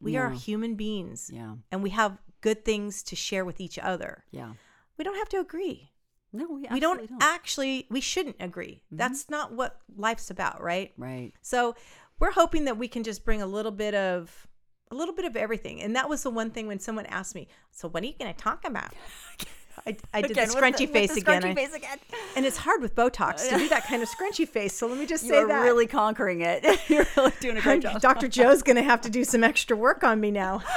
We 0.00 0.16
are 0.16 0.30
human 0.30 0.76
beings 0.76 1.28
yeah 1.34 1.54
and 1.72 1.82
we 1.82 1.90
have 1.90 2.18
good 2.40 2.64
things 2.64 3.02
to 3.02 3.16
share 3.16 3.44
with 3.44 3.60
each 3.60 3.80
other. 3.80 4.22
yeah 4.30 4.52
We 4.96 5.02
don't 5.02 5.16
have 5.16 5.28
to 5.30 5.40
agree. 5.40 5.90
no 6.32 6.46
we, 6.46 6.68
we 6.70 6.78
don't, 6.78 7.00
absolutely 7.00 7.16
actually, 7.20 7.86
we 7.90 8.00
shouldn't 8.00 8.36
agree. 8.38 8.74
Mm-hmm. 8.86 8.96
That's 8.98 9.28
not 9.28 9.50
what 9.54 9.80
life's 9.96 10.30
about, 10.30 10.62
right? 10.62 10.92
right 10.96 11.32
So 11.42 11.74
we're 12.20 12.30
hoping 12.30 12.66
that 12.66 12.78
we 12.78 12.86
can 12.86 13.02
just 13.02 13.24
bring 13.24 13.42
a 13.42 13.46
little 13.46 13.72
bit 13.72 13.96
of 13.96 14.46
a 14.92 14.94
little 14.94 15.14
bit 15.14 15.24
of 15.24 15.34
everything. 15.36 15.82
And 15.82 15.96
that 15.96 16.08
was 16.08 16.22
the 16.22 16.30
one 16.30 16.52
thing 16.52 16.68
when 16.68 16.78
someone 16.78 17.06
asked 17.06 17.34
me, 17.34 17.48
"So 17.72 17.88
what 17.88 18.04
are 18.04 18.06
you 18.06 18.14
going 18.16 18.32
to 18.32 18.40
talk 18.40 18.64
about?" 18.64 18.94
I, 19.86 19.96
I 20.12 20.22
did 20.22 20.32
Again, 20.32 20.48
the 20.48 20.54
scrunchy 20.54 20.80
with 20.80 20.90
face 20.92 21.14
the 21.14 21.20
again, 21.20 21.42
scrunchy 21.42 21.50
I- 21.50 21.54
face 21.54 21.74
again 21.74 21.98
and 22.36 22.46
it's 22.46 22.56
hard 22.58 22.80
with 22.82 22.94
Botox 22.94 23.48
to 23.48 23.56
do 23.58 23.68
that 23.68 23.84
kind 23.84 24.02
of 24.02 24.08
scrunchy 24.08 24.46
face. 24.48 24.72
So 24.74 24.86
let 24.86 24.98
me 24.98 25.06
just 25.06 25.24
you 25.24 25.30
say 25.30 25.44
that 25.44 25.60
really 25.62 25.86
conquering 25.86 26.40
it 26.42 26.64
you're 26.88 27.06
really 27.16 27.32
doing 27.40 27.56
a 27.56 27.60
great 27.60 27.82
job 27.82 28.00
Dr. 28.00 28.28
Joe's 28.28 28.62
going 28.62 28.76
to 28.76 28.82
have 28.82 29.00
to 29.02 29.10
do 29.10 29.24
some 29.24 29.42
extra 29.44 29.76
work 29.76 30.02
on 30.04 30.20
me 30.20 30.30
now. 30.30 30.62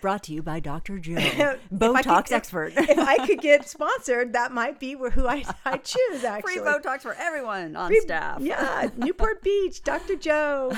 brought 0.00 0.22
to 0.24 0.32
you 0.32 0.42
by 0.42 0.60
dr 0.60 0.98
joe 1.00 1.14
If 1.16 1.60
botox 1.70 2.24
could- 2.26 2.32
expert 2.34 2.72
if 2.76 2.98
I 2.98 3.26
could 3.26 3.40
get 3.40 3.68
sponsored, 3.68 4.32
that 4.34 4.52
might 4.52 4.78
be 4.80 4.92
who 4.92 5.26
I 5.26 5.44
I 5.64 5.78
choose. 5.78 6.24
Actually, 6.24 6.54
free 6.54 6.62
botox 6.62 7.02
for 7.02 7.14
everyone 7.14 7.76
on 7.76 7.88
Free- 7.88 8.00
staff 8.00 8.40
Yeah, 8.40 8.88
Newport 8.96 9.42
Beach, 9.42 9.82
Dr. 9.82 10.16
Joe. 10.16 10.72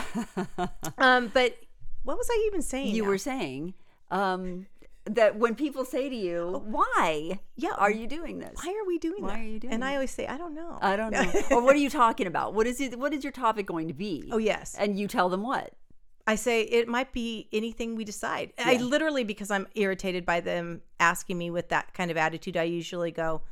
Um, 0.98 1.30
but 1.32 1.56
what 2.02 2.16
was 2.18 2.28
I 2.30 2.44
even 2.48 2.62
saying? 2.62 2.94
you 2.94 3.02
now? 3.04 3.08
were 3.08 3.18
saying 3.18 3.74
um, 4.10 4.66
that 5.06 5.36
when 5.36 5.54
people 5.54 5.84
say 5.84 6.08
to 6.08 6.16
you, 6.16 6.52
oh. 6.54 6.58
"Why 6.64 7.38
Yeah. 7.56 7.74
are 7.76 7.90
you 7.90 8.06
doing 8.06 8.38
this?" 8.38 8.58
why 8.64 8.72
are 8.72 8.86
we 8.86 8.98
doing 8.98 9.22
this? 9.22 9.22
Why 9.22 9.36
that? 9.36 9.40
are 9.40 9.44
you 9.44 9.58
doing 9.60 9.74
And 9.74 9.84
I 9.84 9.94
always 9.94 10.10
say, 10.10 10.26
I 10.26 10.38
don't 10.38 10.54
know. 10.54 10.78
I 10.80 10.96
don't 10.96 11.12
know. 11.12 11.30
or 11.50 11.60
what 11.62 11.74
are 11.74 11.78
you 11.78 11.90
talking 11.90 12.26
about? 12.26 12.54
What 12.54 12.66
is 12.66 12.80
it? 12.80 12.98
What 12.98 13.12
is 13.12 13.22
your 13.22 13.32
topic 13.32 13.66
going 13.66 13.88
to 13.88 13.94
be? 13.94 14.28
Oh, 14.32 14.38
yes. 14.38 14.74
And 14.78 14.98
you 14.98 15.06
tell 15.06 15.28
them 15.28 15.42
what? 15.42 15.74
I 16.26 16.36
say 16.36 16.62
it 16.62 16.88
might 16.88 17.12
be 17.12 17.48
anything 17.52 17.96
we 17.96 18.04
decide. 18.04 18.54
I 18.58 18.76
literally, 18.76 19.24
because 19.24 19.50
I'm 19.50 19.66
irritated 19.74 20.24
by 20.24 20.40
them 20.40 20.80
asking 20.98 21.36
me 21.36 21.50
with 21.50 21.68
that 21.68 21.92
kind 21.92 22.10
of 22.10 22.16
attitude, 22.16 22.56
I 22.56 22.62
usually 22.62 23.10
go, 23.10 23.42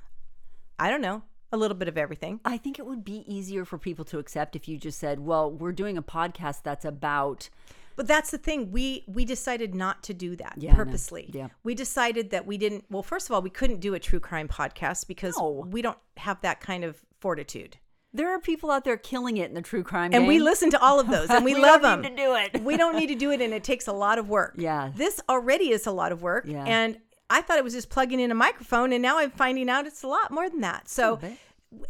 I 0.79 0.89
don't 0.89 1.03
know, 1.03 1.23
a 1.53 1.59
little 1.59 1.77
bit 1.77 1.89
of 1.89 1.99
everything. 1.99 2.41
I 2.47 2.57
think 2.57 2.79
it 2.79 2.87
would 2.87 3.05
be 3.05 3.25
easier 3.33 3.67
for 3.67 3.77
people 3.77 4.07
to 4.07 4.19
accept 4.19 4.57
if 4.57 4.69
you 4.69 4.79
just 4.79 4.99
said, 4.99 5.21
"Well, 5.21 5.51
we're 5.51 5.73
doing 5.73 5.99
a 5.99 6.03
podcast 6.03 6.63
that's 6.63 6.87
about." 6.87 7.51
But 7.97 8.07
that's 8.07 8.31
the 8.31 8.39
thing. 8.39 8.71
We 8.71 9.05
we 9.07 9.25
decided 9.25 9.75
not 9.75 10.03
to 10.05 10.15
do 10.15 10.37
that 10.37 10.55
Yeah, 10.59 10.75
purposely. 10.75 11.31
Yeah. 11.33 11.49
We 11.65 11.75
decided 11.75 12.31
that 12.31 12.47
we 12.47 12.59
didn't. 12.59 12.85
Well, 12.91 13.03
first 13.03 13.29
of 13.29 13.35
all, 13.35 13.43
we 13.43 13.51
couldn't 13.51 13.81
do 13.81 13.95
a 13.95 13.99
true 14.01 14.21
crime 14.21 14.49
podcast 14.49 15.07
because 15.07 15.37
No. 15.39 15.67
we 15.71 15.83
don't 15.83 15.99
have 16.17 16.41
that 16.43 16.61
kind 16.61 16.85
of 16.85 17.03
fortitude. 17.21 17.77
There 18.15 18.29
are 18.35 18.39
people 18.39 18.71
out 18.71 18.85
there 18.85 18.99
killing 18.99 19.39
it 19.39 19.49
in 19.49 19.55
the 19.55 19.63
true 19.63 19.83
crime 19.83 20.11
And 20.13 20.27
we 20.27 20.39
listen 20.39 20.69
to 20.71 20.81
all 20.83 21.01
of 21.01 21.09
those, 21.09 21.31
and 21.31 21.45
we, 21.49 21.55
We 21.55 21.63
love 21.63 21.81
don't 21.81 22.03
them. 22.03 22.13
need 22.13 22.17
to 22.19 22.23
do 22.25 22.35
it. 22.59 22.63
we 22.63 22.77
don't 22.77 22.95
need 22.97 23.07
to 23.07 23.15
do 23.15 23.31
it, 23.31 23.41
and 23.41 23.55
it 23.55 23.65
takes 23.73 23.87
a 23.89 23.93
lot 23.93 24.19
of 24.19 24.29
work. 24.29 24.55
Yeah. 24.59 24.91
This 24.95 25.19
already 25.31 25.71
is 25.71 25.87
a 25.87 25.93
lot 25.93 26.13
of 26.13 26.21
work. 26.21 26.45
Yeah. 26.47 26.63
And 26.67 26.99
I 27.31 27.41
thought 27.41 27.57
it 27.57 27.65
was 27.65 27.73
just 27.73 27.89
plugging 27.89 28.21
in 28.21 28.31
a 28.31 28.35
microphone, 28.35 28.93
and 28.93 29.01
now 29.01 29.17
I'm 29.19 29.31
finding 29.31 29.71
out 29.71 29.87
it's 29.87 30.03
a 30.03 30.09
lot 30.09 30.31
more 30.31 30.51
than 30.51 30.61
that. 30.61 30.91
So, 30.91 31.21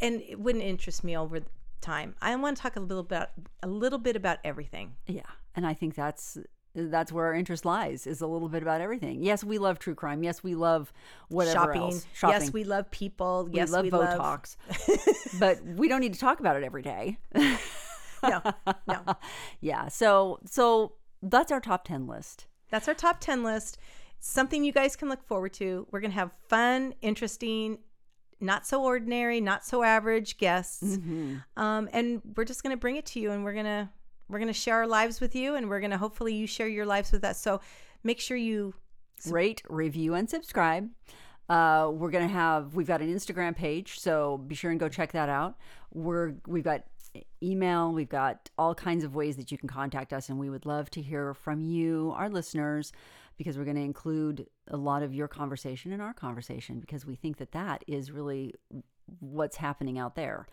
and 0.01 0.21
it 0.23 0.39
wouldn't 0.39 0.63
interest 0.63 1.03
me 1.03 1.17
over 1.17 1.41
time. 1.81 2.15
I 2.23 2.37
want 2.37 2.57
to 2.57 2.63
talk 2.63 2.77
a 2.77 2.81
little 2.81 3.03
bit, 3.03 3.29
a 3.61 3.67
little 3.67 3.99
bit 3.99 4.15
about 4.15 4.39
everything. 4.45 4.95
Yeah, 5.09 5.23
and 5.55 5.67
I 5.67 5.75
think 5.75 5.95
that's 5.95 6.39
that's 6.75 7.13
where 7.13 7.27
our 7.27 7.35
interest 7.35 7.67
lies 7.67 8.07
is 8.07 8.23
a 8.23 8.27
little 8.27 8.49
bit 8.49 8.63
about 8.63 8.81
everything. 8.81 9.23
Yes, 9.23 9.45
we 9.45 9.59
love 9.59 9.79
true 9.79 9.95
crime. 9.95 10.23
Yes, 10.23 10.43
we 10.43 10.55
love 10.55 10.93
whatever 11.29 11.67
Shopping. 11.67 11.83
else. 11.83 12.07
Shopping. 12.15 12.41
Yes, 12.41 12.53
we 12.53 12.65
love 12.65 12.91
people. 12.91 13.49
Yes, 13.53 13.53
we 13.53 13.59
yes, 13.59 13.71
love 13.71 13.85
we 13.85 13.91
Botox, 13.91 14.57
but 15.39 15.63
we 15.65 15.89
don't 15.89 16.01
need 16.01 16.15
to 16.15 16.21
talk 16.21 16.41
about 16.41 16.57
it 16.57 16.65
every 16.65 16.83
day. 16.83 17.19
No, 18.25 18.41
no. 18.87 19.03
yeah, 19.61 19.89
so 19.89 20.39
so 20.47 20.93
that's 21.23 21.51
our 21.51 21.61
top 21.61 21.83
ten 21.83 22.07
list. 22.07 22.47
That's 22.73 22.89
our 22.89 22.95
top 22.95 23.21
10 23.21 23.45
list. 23.45 23.79
Something 24.19 24.65
you 24.65 24.73
guys 24.73 24.97
can 24.97 25.09
look 25.09 25.23
forward 25.23 25.53
to. 25.55 25.87
We're 25.93 26.01
going 26.01 26.11
to 26.11 26.19
have 26.19 26.33
fun, 26.49 26.95
interesting, 27.03 27.79
not 28.41 28.67
so 28.67 28.83
ordinary, 28.83 29.41
not 29.41 29.65
so 29.65 29.83
average 29.83 30.39
guests. 30.39 30.83
Mm-hmm. 30.97 31.37
Um, 31.63 31.89
and 31.93 32.23
we're 32.35 32.47
just 32.47 32.63
going 32.63 32.73
to 32.73 32.79
bring 32.79 32.97
it 32.97 33.07
to 33.07 33.21
you 33.21 33.31
and 33.31 33.45
we're 33.45 33.53
going 33.53 33.67
to 33.67 33.91
we're 34.33 34.39
going 34.39 34.49
to 34.49 34.53
share 34.53 34.77
our 34.77 34.87
lives 34.87 35.21
with 35.21 35.35
you 35.35 35.55
and 35.55 35.69
we're 35.69 35.81
going 35.81 35.91
to 35.91 35.99
hopefully 35.99 36.35
you 36.35 36.47
share 36.47 36.69
your 36.69 36.87
lives 36.87 37.13
with 37.13 37.23
us. 37.23 37.41
So 37.41 37.61
make 38.03 38.19
sure 38.19 38.37
you 38.37 38.75
Rate, 39.31 39.63
review, 39.69 40.15
and 40.15 40.29
subscribe. 40.29 40.91
Uh, 41.49 41.91
we're 41.93 42.11
gonna 42.11 42.29
have 42.29 42.75
we've 42.75 42.87
got 42.87 43.03
an 43.03 43.13
Instagram 43.13 43.55
page, 43.55 43.99
so 43.99 44.39
be 44.39 44.55
sure 44.55 44.71
and 44.71 44.81
go 44.81 44.89
check 44.89 45.13
that 45.13 45.29
out. 45.29 45.57
We're 45.93 46.35
we've 46.47 46.65
got 46.65 46.85
email, 47.43 47.93
we've 47.93 48.09
got 48.09 48.49
all 48.57 48.75
kinds 48.75 49.05
of 49.05 49.15
ways 49.15 49.37
that 49.37 49.53
you 49.53 49.59
can 49.59 49.69
contact 49.69 50.13
us, 50.13 50.29
and 50.29 50.39
we 50.39 50.49
would 50.49 50.65
love 50.65 50.89
to 50.91 51.03
hear 51.03 51.35
from 51.35 51.61
you, 51.61 52.13
our 52.17 52.31
listeners, 52.31 52.93
because 53.37 53.59
we're 53.59 53.65
going 53.65 53.77
to 53.77 53.83
include 53.83 54.47
a 54.69 54.77
lot 54.77 55.03
of 55.03 55.15
your 55.15 55.29
conversation 55.29 55.93
in 55.93 56.01
our 56.01 56.15
conversation 56.15 56.81
because 56.81 57.05
we 57.05 57.17
think 57.17 57.37
that 57.37 57.53
that 57.53 57.85
is 57.87 58.11
really 58.11 58.55
what's 59.21 59.59
happening 59.59 59.99
out 59.99 60.15
there. 60.15 60.47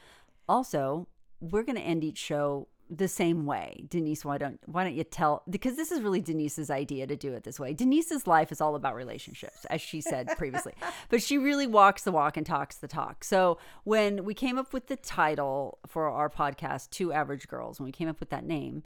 Also, 0.50 1.08
we're 1.40 1.64
going 1.64 1.78
to 1.78 1.82
end 1.82 2.04
each 2.04 2.18
show 2.18 2.68
the 2.90 3.08
same 3.08 3.46
way. 3.46 3.86
Denise, 3.88 4.26
why 4.26 4.38
don't 4.38 4.60
why 4.66 4.84
don't 4.84 4.96
you 4.96 5.04
tell 5.04 5.44
because 5.50 5.76
this 5.76 5.92
is 5.92 6.02
really 6.02 6.22
Denise's 6.22 6.72
idea 6.72 7.06
to 7.06 7.16
do 7.16 7.34
it 7.34 7.44
this 7.44 7.60
way. 7.60 7.74
Denise's 7.74 8.26
life 8.26 8.52
is 8.52 8.62
all 8.62 8.76
about 8.76 8.96
relationships, 8.96 9.66
as 9.66 9.82
she 9.82 10.02
said 10.02 10.28
previously. 10.38 10.74
But 11.10 11.22
she 11.22 11.38
really 11.38 11.68
walks 11.68 12.04
the 12.04 12.12
walk 12.12 12.36
and 12.36 12.46
talks 12.46 12.78
the 12.78 12.88
talk. 12.88 13.24
So 13.24 13.60
when 13.84 14.26
we 14.26 14.34
came 14.34 14.58
up 14.58 14.74
with 14.74 14.88
the 14.88 14.96
title 14.96 15.78
for 15.86 16.10
our 16.10 16.30
podcast, 16.30 16.90
Two 16.90 17.14
Average 17.14 17.48
Girls, 17.48 17.80
when 17.80 17.86
we 17.86 17.92
came 17.92 18.10
up 18.10 18.20
with 18.20 18.32
that 18.32 18.44
name, 18.44 18.84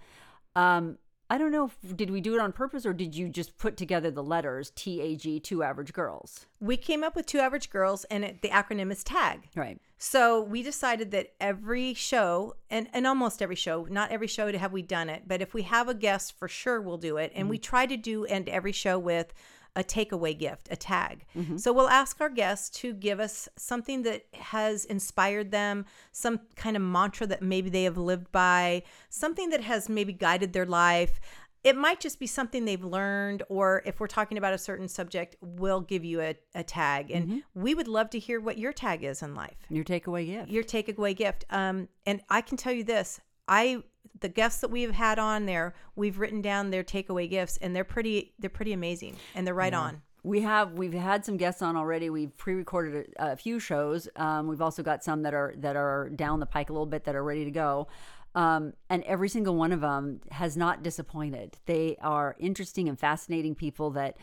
um, 0.56 0.98
I 1.34 1.40
don't 1.40 1.52
know 1.52 1.66
if 1.66 1.98
did 1.98 2.12
we 2.12 2.22
do 2.22 2.36
it 2.36 2.40
on 2.40 2.52
purpose 2.52 2.86
or 2.86 2.94
did 2.94 3.16
you 3.16 3.28
just 3.28 3.58
put 3.58 3.76
together 3.76 4.12
the 4.12 4.22
letters 4.22 4.72
T 4.76 5.02
A 5.02 5.16
G 5.16 5.40
two 5.40 5.64
average 5.64 5.92
girls? 5.92 6.46
we 6.64 6.78
came 6.78 7.04
up 7.04 7.14
with 7.16 7.26
two 7.26 7.40
average 7.40 7.70
girls 7.70 8.06
and 8.06 8.24
it, 8.24 8.42
the 8.42 8.48
acronym 8.48 8.90
is 8.90 9.04
tag. 9.04 9.50
Right. 9.54 9.78
So 9.98 10.42
we 10.42 10.64
decided 10.64 11.12
that 11.12 11.34
every 11.42 11.94
show, 11.94 12.56
and, 12.70 12.88
and 12.94 13.06
almost 13.06 13.42
every 13.42 13.56
show, 13.56 13.86
not 13.90 14.12
every 14.12 14.28
show 14.28 14.52
have 14.58 14.72
we 14.72 14.82
done 14.82 15.10
it, 15.10 15.24
but 15.28 15.42
if 15.42 15.54
we 15.54 15.64
have 15.64 15.90
a 15.90 15.94
guest, 15.94 16.38
for 16.38 16.48
sure 16.48 16.82
we'll 16.82 16.98
do 16.98 17.18
it. 17.18 17.32
And 17.36 17.50
we 17.50 17.58
mm-hmm. 17.58 17.64
try 17.64 17.86
to 17.86 17.98
do 17.98 18.26
end 18.26 18.48
every 18.48 18.72
show 18.72 18.98
with 18.98 19.34
a 19.76 19.84
takeaway 19.84 20.38
gift, 20.38 20.68
a 20.72 20.76
tag. 20.76 21.26
So 21.58 21.74
we'll 21.74 21.90
ask 21.90 22.22
our 22.22 22.30
guests 22.30 22.70
to 22.82 22.94
give 22.94 23.20
us 23.20 23.50
something 23.56 24.04
that 24.04 24.26
has 24.34 24.86
inspired 24.86 25.52
them, 25.52 25.86
some 26.12 26.42
kind 26.56 26.76
of 26.76 26.82
mantra 26.84 27.26
that 27.28 27.42
maybe 27.42 27.70
they 27.70 27.84
have 27.86 27.98
lived 27.98 28.32
by, 28.32 28.84
something 29.10 29.50
that 29.50 29.62
has 29.62 29.90
maybe 29.90 30.14
guided 30.14 30.54
their 30.54 30.66
life. 30.68 31.20
It 31.64 31.78
might 31.78 32.02
just 32.02 32.20
be 32.20 32.28
something 32.28 32.66
they've 32.66 32.84
learned, 32.84 33.42
or 33.48 33.82
if 33.86 34.00
we're 34.00 34.08
talking 34.08 34.38
about 34.38 34.54
a 34.54 34.58
certain 34.58 34.90
subject, 34.90 35.38
we'll 35.42 35.80
give 35.80 36.04
you 36.04 36.20
a, 36.22 36.36
a 36.54 36.64
tag. 36.64 37.10
And 37.10 37.42
we 37.56 37.74
would 37.74 37.88
love 37.88 38.10
to 38.12 38.20
hear 38.20 38.40
what 38.42 38.58
your 38.58 38.74
tag 38.74 39.04
is 39.04 39.22
in 39.24 39.34
life 39.34 39.56
Your 39.70 39.86
takeaway 39.86 40.26
gift. 40.26 40.50
your 40.52 40.64
takeaway 40.64 41.16
gift. 41.16 41.46
Um, 41.50 41.88
and 42.06 42.22
I 42.30 42.42
can 42.42 42.58
tell 42.58 42.74
you 42.74 42.84
this: 42.84 43.22
I 43.48 43.82
the 44.20 44.30
guests 44.30 44.62
that 44.62 44.70
we've 44.70 44.92
had 44.92 45.20
on 45.20 45.46
there, 45.46 45.74
we've 45.96 46.18
written 46.20 46.42
down 46.42 46.70
their 46.70 46.84
takeaway 46.84 47.30
gifts, 47.30 47.58
and 47.58 47.76
they're 47.76 47.84
pretty 47.84 48.34
they're 48.40 48.50
pretty 48.50 48.74
amazing, 48.74 49.16
and 49.36 49.46
they're 49.46 49.54
right 49.54 49.74
on. 49.74 50.02
We 50.24 50.42
have 50.42 50.74
we've 50.74 50.94
had 50.94 51.26
some 51.26 51.38
guests 51.38 51.62
on 51.62 51.76
already. 51.76 52.10
We've 52.10 52.36
pre-recorded 52.38 53.14
a, 53.18 53.34
a 53.34 53.36
few 53.36 53.60
shows. 53.60 54.08
Um, 54.16 54.48
we've 54.48 54.62
also 54.62 54.82
got 54.82 55.04
some 55.04 55.24
that 55.24 55.34
are 55.34 55.54
that 55.58 55.76
are 55.76 56.10
down 56.10 56.40
the 56.40 56.46
pike 56.46 56.70
a 56.70 56.74
little 56.74 56.86
bit 56.86 57.04
that 57.06 57.16
are 57.16 57.24
ready 57.24 57.46
to 57.46 57.52
go. 57.52 57.88
Um, 58.36 58.74
and 58.90 59.04
every 59.04 59.30
single 59.30 59.56
one 59.56 59.72
of 59.72 59.82
them 59.82 60.22
has 60.32 60.58
not 60.58 60.82
disappointed. 60.82 61.58
They 61.66 61.98
are 62.02 62.36
interesting 62.40 62.90
and 62.90 63.00
fascinating 63.00 63.54
people 63.54 63.92
that 63.92 64.18